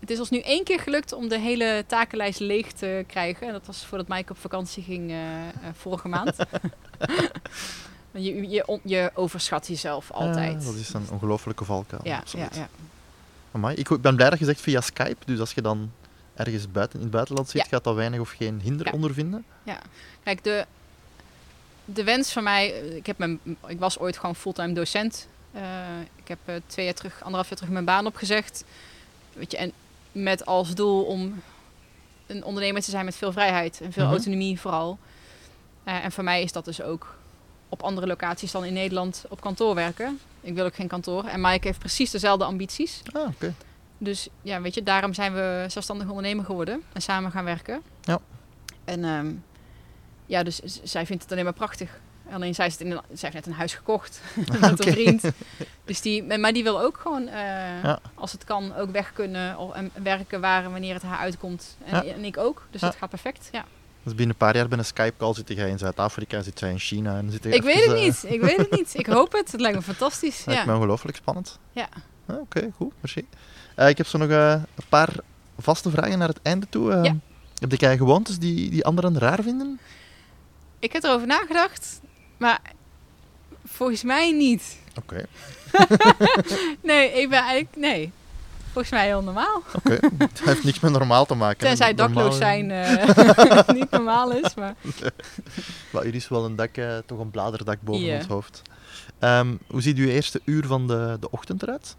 [0.00, 3.46] Het is ons nu één keer gelukt om de hele takenlijst leeg te krijgen.
[3.46, 6.36] En dat was voordat Mike op vakantie ging eh, eh, vorige maand.
[8.10, 10.62] Je, je, je overschat jezelf altijd.
[10.62, 12.00] Ja, dat is een ongelofelijke valkuil.
[12.04, 12.54] ja, ja, absoluut.
[12.54, 12.68] ja.
[13.52, 15.90] Amai, ik ben blij dat je zegt via Skype, dus als je dan
[16.34, 17.68] ergens buiten, in het buitenland zit, Ja.
[17.68, 18.92] gaat dat weinig of geen hinder Ja.
[18.92, 19.44] ondervinden.
[20.22, 20.66] Kijk, de,
[21.84, 22.68] de wens van mij...
[22.68, 25.28] Ik, heb mijn, ik was ooit gewoon fulltime docent.
[25.52, 25.62] Eh,
[26.16, 28.64] ik heb eh, twee jaar terug, anderhalf jaar terug mijn baan opgezegd.
[29.32, 29.72] Weet je, en
[30.12, 31.42] met als doel om
[32.26, 34.12] een ondernemer te zijn met veel vrijheid en veel Mhm.
[34.12, 34.98] autonomie vooral.
[35.84, 37.16] Eh, en voor mij is dat dus ook
[37.68, 40.18] op andere locaties dan in Nederland op kantoor werken.
[40.40, 41.24] Ik wil ook geen kantoor.
[41.24, 43.02] En Mike heeft precies dezelfde ambities.
[43.12, 43.54] Ah, oké.
[43.98, 47.82] Dus ja, weet je, daarom zijn we zelfstandig ondernemer geworden en samen gaan werken.
[48.00, 48.18] Ja.
[48.84, 49.32] En ehm,
[50.26, 52.00] ja, dus zij vindt het alleen maar prachtig.
[52.32, 54.20] Alleen zij, zit in een, zij heeft net een huis gekocht
[54.60, 55.22] met een vriend.
[55.84, 57.98] Dus die, maar die wil ook gewoon, eh, Ja.
[58.14, 61.76] als het kan, ook weg kunnen of, en werken waar en wanneer het haar uitkomt.
[61.84, 62.12] En, Ja.
[62.12, 62.66] en ik ook.
[62.70, 63.48] Dus dat gaat perfect.
[63.52, 63.64] Ja.
[64.02, 66.78] Dus binnen een paar jaar bij een Skype-call zit jij in Zuid-Afrika, zit jij in
[66.78, 68.24] China en zit Ik weet het niet.
[68.28, 68.94] Ik weet het niet.
[68.98, 69.52] Ik hoop het.
[69.52, 70.44] Het lijkt me fantastisch.
[70.44, 70.68] Lijkt Ja.
[70.70, 71.58] me ongelooflijk spannend.
[71.72, 71.88] Ja.
[72.26, 73.26] Ah, Oké, goed, merci.
[73.74, 75.08] Eh, ik heb zo nog eh, een paar
[75.58, 76.92] vaste vragen naar het einde toe.
[76.92, 77.16] Eh, Ja.
[77.58, 79.78] Heb jij gewoontes die, die anderen raar vinden?
[80.78, 82.00] Ik heb erover nagedacht,
[82.38, 82.60] maar
[83.66, 84.78] volgens mij niet.
[84.98, 85.24] Oké,
[86.82, 87.76] Nee, ik ben eigenlijk...
[87.76, 88.12] Nee.
[88.72, 89.62] Volgens mij heel normaal.
[89.74, 89.98] oké.
[90.18, 91.58] het heeft niks met normaal te maken.
[91.66, 94.54] Tenzij dakloos zijn eh, niet normaal is.
[94.54, 94.74] Maar
[95.92, 98.16] Maar hier is wel een dak, eh, toch een bladerdak boven Ja.
[98.16, 98.62] ons hoofd.
[99.18, 101.96] Ehm, hoe ziet uw eerste uur van de, de ochtend eruit?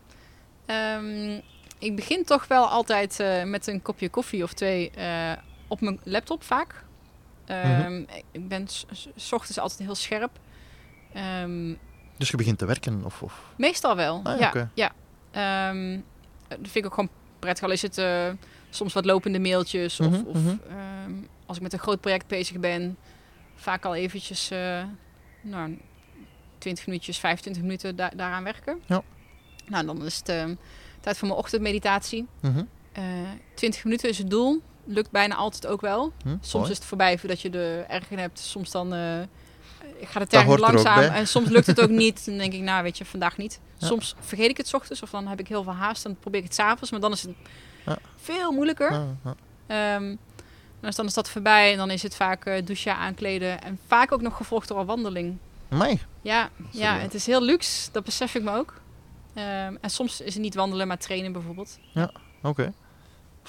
[0.65, 1.39] ehm,
[1.79, 4.91] ik begin toch wel altijd eh, met een kopje koffie of twee
[5.67, 6.83] op mijn laptop vaak.
[7.49, 10.39] Ehm, Ik ben s- ochtends altijd heel scherp.
[11.13, 11.73] Ehm,
[12.17, 13.05] Dus je begint te werken?
[13.05, 13.53] Of, of...
[13.57, 14.91] meestal wel, Ah, ja, ja.
[15.31, 15.99] Ehm,
[16.47, 17.63] dat vind ik ook gewoon prettig.
[17.63, 18.29] Al is het eh,
[18.69, 19.99] soms wat lopende mailtjes.
[19.99, 20.55] Of, Mhm, of mhm.
[21.45, 22.97] als ik met een groot project bezig ben,
[23.55, 24.83] vaak al eventjes eh,
[25.41, 25.77] nou,
[26.57, 28.81] 20 minuutjes, 25 minuten da- daaraan werken.
[28.85, 29.01] Ja.
[29.67, 30.25] Nou, dan is het
[30.99, 32.27] tijd voor mijn ochtendmeditatie.
[32.41, 32.63] Mhm.
[32.91, 33.03] Eh
[33.55, 34.61] 20 minuten is het doel.
[34.91, 36.13] Lukt bijna altijd ook wel.
[36.23, 36.69] Hm, Soms mooi.
[36.71, 38.39] is het voorbij voordat je er erg in hebt.
[38.39, 39.19] Soms dan eh
[40.01, 40.99] gaat het erg er langzaam.
[41.03, 42.25] En soms lukt het ook niet.
[42.25, 43.59] Dan denk ik, nou weet je, vandaag niet.
[43.77, 43.87] Ja.
[43.87, 45.01] Soms vergeet ik het 's ochtends.
[45.01, 46.03] Of dan heb ik heel veel haast.
[46.03, 46.91] Dan probeer ik het s'avonds.
[46.91, 47.31] Maar dan is het
[47.85, 47.97] Ja.
[48.15, 48.91] veel moeilijker.
[48.91, 49.31] Ah.
[49.67, 50.15] Ehm,
[50.79, 51.71] dus dan is dat voorbij.
[51.71, 53.61] En dan is het vaak eh, douchen, aankleden.
[53.61, 55.37] En vaak ook nog gevolgd door een wandeling.
[55.69, 55.99] Amai.
[56.21, 57.89] Ja, ja, het is heel luxe.
[57.91, 58.73] Dat besef ik me ook.
[59.33, 61.79] Ehm, en soms is het niet wandelen, maar trainen bijvoorbeeld.
[62.41, 62.73] Oké.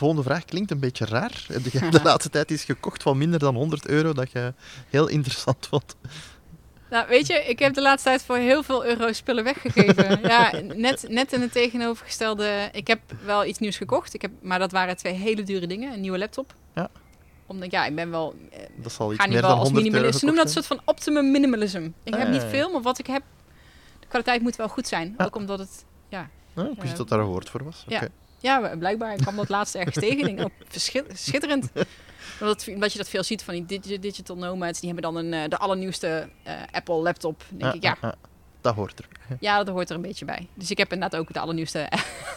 [0.01, 1.45] Volgende vraag klinkt een beetje raar.
[1.53, 4.55] Heb je de laatste tijd iets gekocht van minder dan 100 euro dat je
[4.89, 5.97] heel interessant vond?
[6.91, 10.21] Nou, weet je, ik heb de laatste tijd voor heel veel euro spullen weggegeven.
[10.35, 12.69] ja, net, net in het tegenovergestelde.
[12.73, 15.93] Ik heb wel iets nieuws gekocht, ik heb, maar dat waren twee hele dure dingen.
[15.93, 16.55] Een nieuwe laptop.
[16.75, 16.89] Ja.
[17.47, 18.35] Omdat, ja, ik ben wel...
[18.51, 20.19] eh, Dat zal iets ga meer wel dan als 100 euro minimalist.
[20.19, 21.89] Ze noemen dat een soort van optimum minimalism.
[22.03, 22.49] Ik Ah, heb ja, niet ja.
[22.49, 23.23] veel, maar wat ik heb...
[24.01, 25.15] De kwaliteit moet wel goed zijn.
[25.19, 25.25] Ja.
[25.25, 25.85] Ook omdat het...
[26.11, 26.31] zijn.
[26.55, 27.85] Ah, ik wist eh, dat daar een woord voor was.
[27.89, 28.09] ja.
[28.41, 29.13] Ja, blijkbaar.
[29.13, 30.29] Ik kwam dat laatste ergens tegen.
[30.29, 31.69] Ik denk, oh, schitterend.
[32.41, 34.81] Omdat, omdat je dat veel ziet van die digi- digital nomads.
[34.81, 37.45] Die hebben dan een, eh, de allernieuwste eh, Apple laptop.
[37.49, 38.13] Denk ik, ja, ah, ah.
[38.61, 39.09] Dat hoort er.
[39.41, 40.49] Ja, dat hoort er een beetje bij.
[40.55, 41.89] Dus ik heb inderdaad ook de allernieuwste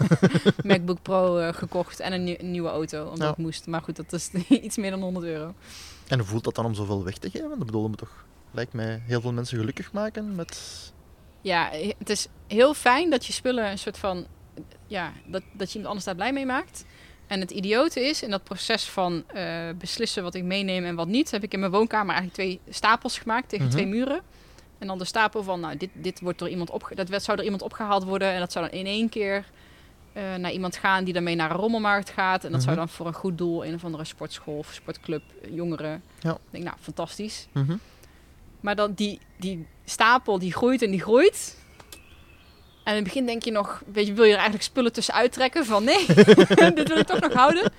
[0.64, 3.28] MacBook Pro eh, gekocht en een, nieuw- een nieuwe auto, omdat Ja.
[3.28, 3.68] het moest.
[3.68, 5.54] Maar goed, dat is iets meer dan 100 euro.
[6.08, 7.50] En hoe voelt dat dan om zoveel weg te geven?
[7.50, 10.60] Dat bedoel, dat moet toch, lijkt mij, heel veel mensen gelukkig maken met...
[11.42, 14.26] Ja, het is heel fijn dat je spullen een soort van...
[14.88, 16.86] Ja, dat, dat je iemand anders daar blij mee maakt.
[17.28, 21.08] En het idiote is, in dat proces van eh, beslissen wat ik meeneem en wat
[21.08, 21.32] niet...
[21.32, 23.74] heb ik in mijn woonkamer eigenlijk twee stapels gemaakt tegen Mhm.
[23.74, 24.22] twee muren.
[24.78, 27.36] En dan de stapel van, nou, dit, dit wordt door iemand opge dat werd- zou
[27.38, 28.28] door iemand opgehaald worden...
[28.32, 29.46] en dat zou dan in één keer
[30.14, 32.44] eh, naar iemand gaan die daarmee naar een rommelmarkt gaat.
[32.44, 32.86] En dat zou Mhm.
[32.86, 33.66] dan voor een goed doel...
[33.66, 36.04] een of andere sportschool of sportclub, eh, jongeren.
[36.20, 36.32] Ja.
[36.32, 37.48] Ik denk, nou, fantastisch.
[37.52, 37.76] Mhm.
[38.60, 41.58] Maar dan die, die stapel die groeit en die groeit.
[42.84, 45.14] En in het begin denk je nog, weet je, wil je er eigenlijk spullen tussen
[45.14, 46.06] uittrekken van nee,
[46.76, 47.72] dit wil ik toch nog houden.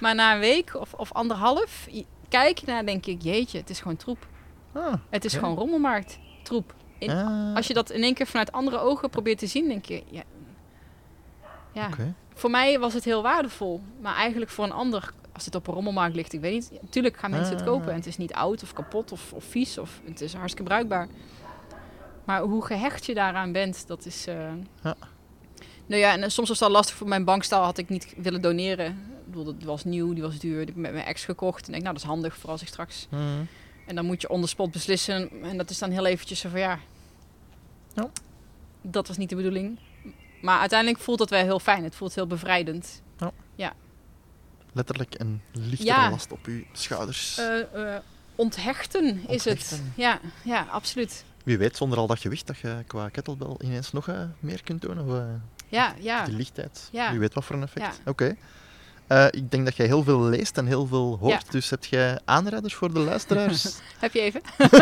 [0.00, 1.86] Maar na een week of, of anderhalf
[2.28, 4.26] kijk naar en denk ik, jeetje, het is gewoon troep.
[4.72, 6.74] Ah, Het is gewoon rommelmarkt, troep.
[6.98, 9.84] In- ah, Als je dat in één keer vanuit andere ogen probeert te zien, denk
[9.84, 10.22] je, ja,
[11.72, 11.88] ja.
[12.34, 15.74] Voor mij was het heel waardevol, maar eigenlijk voor een ander, als het op een
[15.74, 16.82] rommelmarkt ligt, ik weet niet.
[16.82, 17.66] Natuurlijk gaan mensen het Ah.
[17.68, 20.68] kopen en het is niet oud of kapot of, of vies of het is hartstikke
[20.68, 21.08] bruikbaar.
[22.24, 24.26] Maar hoe gehecht je daaraan bent, dat is.
[24.26, 24.34] eh,
[24.82, 24.94] Ja.
[25.86, 28.40] Nou ja, en soms was het al lastig voor mijn bankstal, had ik niet willen
[28.40, 28.86] doneren.
[29.26, 31.60] Ik bedoel, dat was nieuw, die was duur, die heb ik met mijn ex gekocht.
[31.60, 33.06] En ik denk, nou, dat is handig voor als ik straks.
[33.10, 33.22] Mhm.
[33.86, 35.30] En dan moet je on the spot beslissen.
[35.42, 36.78] En dat is dan heel eventjes zo van ja.
[37.94, 38.10] Ja.
[38.82, 39.78] Dat was niet de bedoeling.
[40.40, 41.84] Maar uiteindelijk voelt dat wel heel fijn.
[41.84, 43.02] Het voelt heel bevrijdend.
[44.74, 46.10] Letterlijk een lichtere Ja.
[46.10, 47.38] last op uw schouders.
[47.38, 48.02] Eh, eh,
[48.34, 49.52] onthechten is het.
[49.54, 49.92] Onthechten.
[49.96, 51.24] Ja, ja, absoluut.
[51.42, 54.82] Wie weet, zonder al dat gewicht, dat je qua kettlebell ineens nog eh, meer kunt
[54.82, 55.00] doen.
[55.00, 55.24] Of, eh,
[55.68, 56.24] Ja, ja.
[56.24, 56.88] Die lichtheid.
[56.92, 57.10] Ja.
[57.10, 57.86] Wie weet wat voor een effect.
[58.04, 58.10] Ja.
[58.10, 58.36] Oké.
[59.06, 61.32] Eh, ik denk dat jij heel veel leest en heel veel hoort.
[61.44, 61.50] Ja.
[61.50, 63.64] Dus heb jij aanrijders voor de luisteraars?
[63.98, 64.40] Heb je even?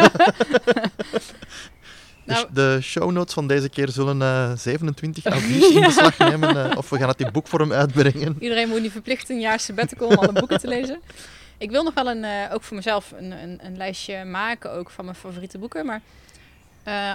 [2.24, 6.76] De Nou- de show notes van deze keer zullen eh 27 A4's in beslag nemen.
[6.76, 8.36] of we gaan het in boekvorm uitbrengen.
[8.40, 11.00] Iedereen moet nu verplicht een jaar sabbatical om alle boeken te lezen.
[11.58, 15.04] Ik wil nog wel een, ook voor mezelf een, een, een lijstje maken, ook van
[15.04, 15.86] mijn favoriete boeken.
[15.86, 16.00] Maar
[16.90, 17.14] eh,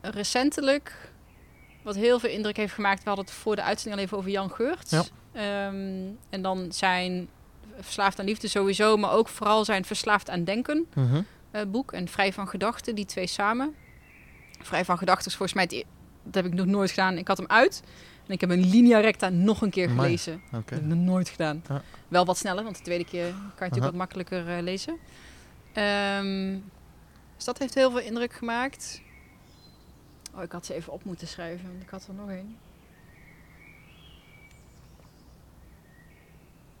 [0.00, 1.12] recentelijk,
[1.82, 4.30] wat heel veel indruk heeft gemaakt, we hadden het voor de uitzending al even over
[4.30, 4.90] Jan Geurts.
[4.90, 5.02] Ja.
[5.32, 7.28] Ehm, en dan zijn
[7.80, 11.22] Verslaafd aan Liefde sowieso, maar ook vooral zijn Verslaafd aan Denken Mhm.
[11.50, 13.74] eh, boek en Vrij van Gedachten, die twee samen.
[14.62, 15.84] Vrij van Gedachten is volgens mij, e-
[16.22, 17.18] dat heb ik nog nooit gedaan.
[17.18, 17.82] Ik had hem uit
[18.26, 20.40] en ik heb een linea recta nog een keer gelezen.
[20.50, 21.62] Dat heb ik nog nooit gedaan.
[21.68, 21.82] Ja.
[22.08, 24.96] Wel wat sneller, want de tweede keer kan je natuurlijk wat makkelijker eh, lezen.
[25.72, 26.56] Ehm,
[27.36, 29.00] dus dat heeft heel veel indruk gemaakt.
[30.34, 32.56] Oh, ik had ze even op moeten schrijven, want ik had er nog één.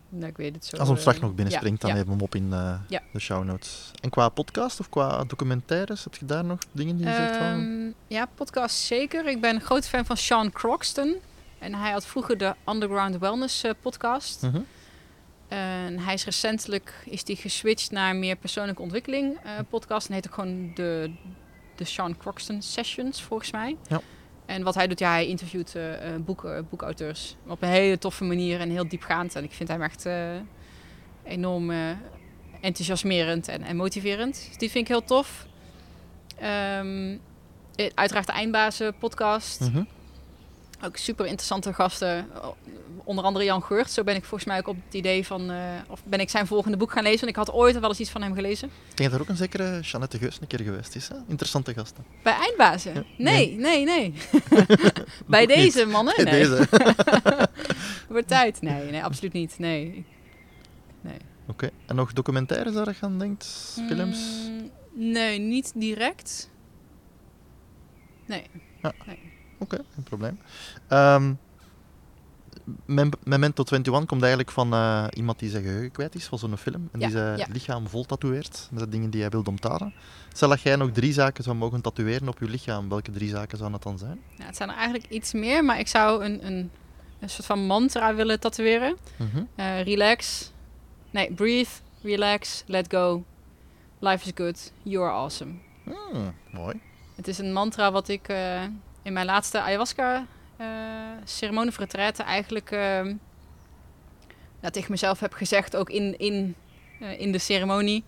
[0.08, 0.76] Nou, ik weet het zo.
[0.76, 2.02] Als hem eh, straks nog binnenspringt, ja, dan ja.
[2.02, 3.02] nemen we hem op in eh, Ja.
[3.12, 3.90] de show notes.
[4.00, 7.46] En qua podcast of qua documentaires, heb je daar nog dingen die je zegt van...
[7.46, 9.26] Ehm, ja, podcast zeker.
[9.26, 11.16] Ik ben een groot fan van Sean Croxton.
[11.58, 14.42] En hij had vroeger de Underground Wellness eh, podcast.
[14.42, 14.60] Mhm.
[15.48, 20.08] En hij is recentelijk is die geswitcht naar meer persoonlijke ontwikkeling eh, podcast.
[20.08, 21.10] En heet ook gewoon de,
[21.76, 23.76] de Sean Croxton Sessions, volgens mij.
[23.88, 24.00] Ja.
[24.46, 27.36] En wat hij doet, ja, hij interviewt eh, eh, eh, boekauteurs.
[27.46, 29.34] Op een hele toffe manier en heel diepgaand.
[29.34, 30.08] En ik vind hem echt
[31.24, 31.72] enorm
[32.60, 34.44] enthousiasmerend en, en motiverend.
[34.48, 35.46] Dus die vind ik heel tof.
[36.38, 37.16] Ehm,
[37.76, 39.60] eh, uiteraard de Eindbazen podcast.
[39.60, 39.82] Mhm.
[40.84, 42.28] Ook super interessante gasten.
[43.04, 43.90] Onder andere Jan Geurt.
[43.90, 45.50] Zo ben ik volgens mij ook op het idee van...
[45.50, 45.58] eh,
[45.88, 47.18] of ben ik zijn volgende boek gaan lezen.
[47.18, 48.68] Want ik had ooit wel eens iets van hem gelezen.
[48.90, 51.08] Ik denk dat er ook een zekere Jeannette Geus een keer geweest is.
[51.08, 51.14] Hè?
[51.28, 52.04] Interessante gasten.
[52.22, 52.94] Bij Eindbazen?
[52.94, 53.02] Ja.
[53.18, 54.14] Nee, nee, nee.
[55.26, 55.48] Bij niet.
[55.56, 56.14] deze mannen?
[56.16, 56.40] Bij Nee.
[56.48, 56.68] Deze.
[58.08, 58.60] Wordt tijd?
[58.62, 59.58] Nee, nee, absoluut niet.
[59.58, 60.04] Nee.
[61.48, 61.70] Oké.
[61.86, 63.46] En nog documentaires waar je aan denkt?
[63.88, 64.18] Films?
[64.48, 64.70] Mm,
[65.12, 66.50] nee, niet direct.
[68.26, 68.42] Nee.
[69.64, 70.38] Oké, geen probleem.
[70.88, 71.32] Ehm,
[72.84, 76.56] Mem- Memento 21 komt eigenlijk van eh, iemand die zijn geheugen kwijt is, van zo'n
[76.56, 76.88] film.
[76.92, 77.46] En Ja, die zijn ja.
[77.52, 79.94] lichaam vol tatoeëert met de dingen die hij wil onthouden.
[80.32, 83.58] Stel dat jij nog drie zaken zou mogen tatoeëren op je lichaam, welke drie zaken
[83.58, 84.20] zouden dat dan zijn?
[84.36, 85.64] Nou, het zijn er eigenlijk iets meer.
[85.64, 86.70] Maar ik zou een, een,
[87.20, 88.96] een soort van mantra willen tatoeëren.
[89.16, 89.42] Mhm.
[89.54, 90.52] Eh, relax.
[91.10, 91.70] Nee, breathe,
[92.02, 93.24] relax, let go.
[93.98, 95.52] Life is good, you are awesome.
[95.84, 96.80] Hmm, mooi.
[97.14, 98.62] Het is een mantra wat ik eh,
[99.04, 100.26] in mijn laatste ayahuasca
[100.56, 100.66] eh
[101.24, 103.04] ceremonie of retraite eigenlijk eh,
[104.60, 106.54] ja, tegen mezelf heb gezegd, ook in, in,
[107.00, 108.04] eh, in de ceremonie.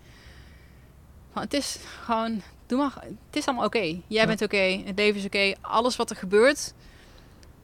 [1.32, 2.94] Van, het is gewoon, doe maar,
[3.26, 3.78] het is allemaal oké.
[3.78, 4.26] Jij Ja.
[4.26, 5.52] bent oké, het leven is oké.
[5.60, 6.72] Alles wat er gebeurt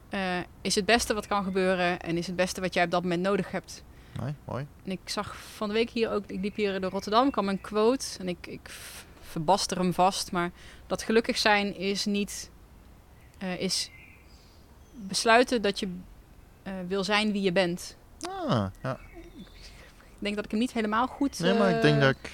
[0.09, 3.01] eh, is het beste wat kan gebeuren en is het beste wat jij op dat
[3.01, 3.83] moment nodig hebt.
[4.19, 4.67] Mooi, mooi.
[4.85, 7.61] En ik zag van de week hier ook, ik liep hier door Rotterdam, kwam een
[7.61, 8.69] quote en ik, ik
[9.21, 10.31] verbaster hem vast.
[10.31, 10.51] Maar
[10.87, 12.49] dat gelukkig zijn is niet,
[13.43, 13.89] eh, is
[14.93, 15.87] besluiten dat je
[16.63, 17.95] eh, wil zijn wie je bent.
[18.21, 18.99] Ah, ja.
[20.19, 21.39] denk dat ik hem niet helemaal goed...
[21.39, 22.31] Nee, maar ik denk eh, dat ik...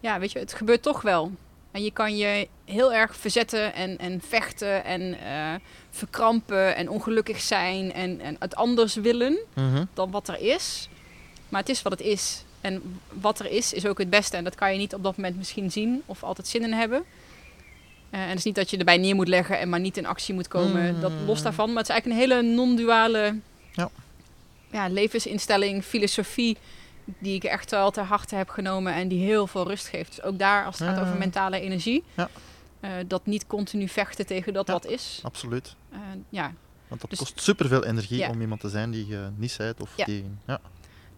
[0.00, 1.32] Ja, weet je, het gebeurt toch wel.
[1.70, 5.16] En je kan je heel erg verzetten en, en vechten en
[5.90, 9.84] verkrampen en ongelukkig zijn en, en het anders willen Mhm.
[9.94, 10.88] dan wat er is.
[11.48, 12.44] Maar het is wat het is.
[12.60, 14.36] En wat er is, is ook het beste.
[14.36, 17.04] En dat kan je niet op dat moment misschien zien of altijd zin in hebben.
[18.10, 20.06] Eh, en het is niet dat je erbij neer moet leggen en maar niet in
[20.06, 20.94] actie moet komen.
[20.94, 21.00] Mm.
[21.00, 21.68] Dat los daarvan.
[21.68, 23.38] Maar het is eigenlijk een hele non-duale
[23.72, 23.90] Ja.
[24.70, 26.56] ja, levensinstelling, filosofie.
[27.18, 30.08] Die ik echt wel ter harte heb genomen en die heel veel rust geeft.
[30.16, 31.02] Dus ook daar, als het gaat Ja.
[31.02, 32.04] over mentale energie.
[32.14, 32.28] Ja.
[32.80, 34.72] eh, dat niet continu vechten tegen dat Ja.
[34.72, 35.20] wat is.
[35.22, 35.74] Absoluut.
[35.92, 35.98] Eh,
[36.28, 36.52] ja.
[36.88, 38.28] Want dat Dus- kost superveel energie Ja.
[38.28, 40.04] om iemand te zijn die je niet zijt of Ja.
[40.04, 40.24] die...
[40.46, 40.60] Ja.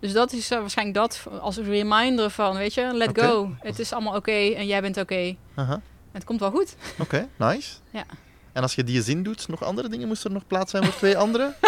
[0.01, 3.51] Dus dat is waarschijnlijk dat als een reminder van, weet je, let go.
[3.61, 5.36] Het is allemaal oké en jij bent oké.
[5.55, 5.72] Aha.
[5.72, 5.82] En
[6.13, 6.75] Het komt wel goed.
[6.99, 7.71] Oké, nice.
[7.91, 8.05] Ja.
[8.53, 10.09] En als je die zin doet, nog andere dingen?
[10.09, 11.55] Moest er nog plaats zijn voor twee andere?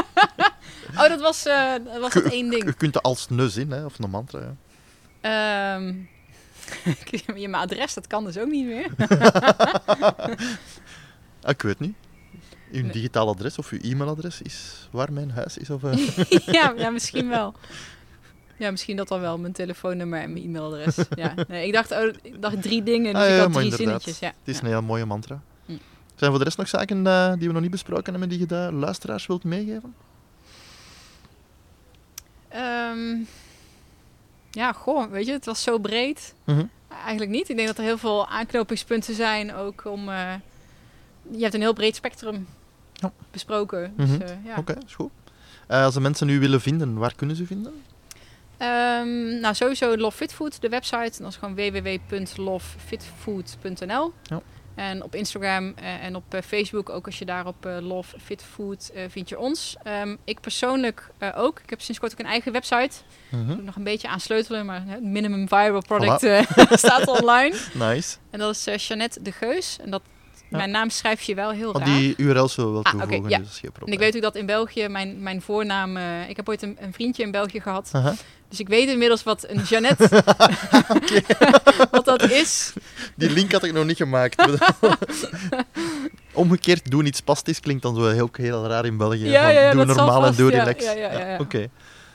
[0.95, 2.77] Oh, dat was, eh dat was het één Je ding.
[2.77, 4.41] kunt er als ne zin, hè, of een mantra.
[4.41, 4.55] Ja.
[5.77, 5.95] Ehm
[7.43, 8.91] je mijn adres, dat kan dus ook niet meer.
[11.53, 11.95] Ik weet niet.
[12.73, 12.93] Uw Nee.
[12.93, 15.71] digitaal adres of uw e-mailadres is waar mijn huis is?
[15.71, 15.97] Of, eh,
[16.47, 17.55] ja, ja, misschien wel.
[18.57, 19.39] Ja, misschien dat dan wel.
[19.39, 20.97] Mijn telefoonnummer en mijn e-mailadres.
[21.15, 21.35] Ja.
[21.49, 23.79] Nee, ik, dacht, oh, ik dacht drie dingen, dus Ah, ik had drie inderdaad.
[23.79, 24.19] zinnetjes.
[24.19, 24.27] Ja.
[24.27, 25.41] Het is een heel mooie mantra.
[25.67, 25.73] Hm.
[26.15, 28.47] Zijn voor de rest nog zaken eh, die we nog niet besproken hebben, die je
[28.47, 29.95] de luisteraars wilt meegeven?
[32.49, 33.17] Ehm,
[34.51, 36.35] ja, goh, weet je, het was zo breed.
[36.45, 36.65] Mhm.
[37.03, 37.49] Eigenlijk niet.
[37.49, 40.09] Ik denk dat er heel veel aanknopingspunten zijn ook om...
[40.09, 40.33] eh,
[41.31, 42.47] je hebt een heel breed spectrum
[42.93, 43.13] Ja.
[43.31, 43.93] besproken.
[43.97, 44.21] Dus, Mhm.
[44.23, 44.57] eh, ja.
[44.57, 45.11] Oké, is goed.
[45.69, 47.73] Als de mensen nu willen vinden, waar kunnen ze vinden?
[48.57, 51.23] Ehm, nou, sowieso Love Fit Food, de website.
[51.23, 54.13] Dat is gewoon www.lovefitfood.nl.
[54.23, 54.43] Ja.
[54.75, 58.21] En op Instagram eh, en op eh, Facebook, ook als je daar op eh, Love
[58.21, 59.77] Fit Food vind je ons.
[59.83, 61.61] Ehm, ik persoonlijk ook.
[61.63, 62.97] Ik heb sinds kort ook een eigen website.
[63.29, 63.47] Mhm.
[63.47, 66.21] Moet nog een beetje aan sleutelen, maar het minimum viable product
[66.85, 67.57] staat online.
[67.89, 68.17] Nice.
[68.31, 69.79] En dat is Jeannette de Geus.
[69.81, 70.03] En dat.
[70.57, 71.85] Mijn naam schrijf je wel heel raar.
[71.85, 73.39] die URL zullen we wel Ah, toevoegen, ja.
[73.39, 73.95] dus En probleem.
[73.95, 75.97] ik weet ook dat in België mijn, mijn voornaam...
[75.97, 77.91] eh, ik heb ooit een, een vriendje in België gehad.
[78.49, 80.09] Dus ik weet inmiddels wat een Jeannette...
[81.91, 82.73] wat dat is.
[83.17, 84.45] Die link had ik nog niet gemaakt.
[86.33, 89.29] Omgekeerd, doen iets spastisch klinkt dan zo heel, heel raar in België.
[89.29, 90.85] Ja, ja, ja, doe normaal en doe ja, relax.
[90.85, 91.39] ja, ja, ja.
[91.39, 91.69] Oké.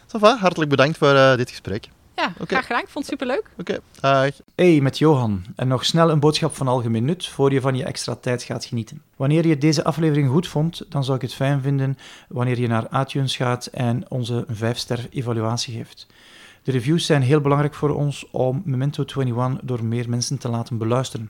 [0.07, 1.87] Va, hartelijk bedankt voor eh, dit gesprek.
[2.19, 2.81] Ja, graag gedaan.
[2.81, 3.49] Ik vond het superleuk.
[3.57, 4.29] Oké, dag.
[4.55, 5.43] Hey, met Johan.
[5.55, 8.65] En nog snel een boodschap van algemeen nut voor je van je extra tijd gaat
[8.65, 9.01] genieten.
[9.15, 11.97] Wanneer je deze aflevering goed vond, dan zou ik het fijn vinden
[12.27, 16.07] wanneer je naar iTunes gaat en onze 5-ster evaluatie geeft.
[16.63, 20.77] De reviews zijn heel belangrijk voor ons om Memento 21 door meer mensen te laten
[20.77, 21.29] beluisteren.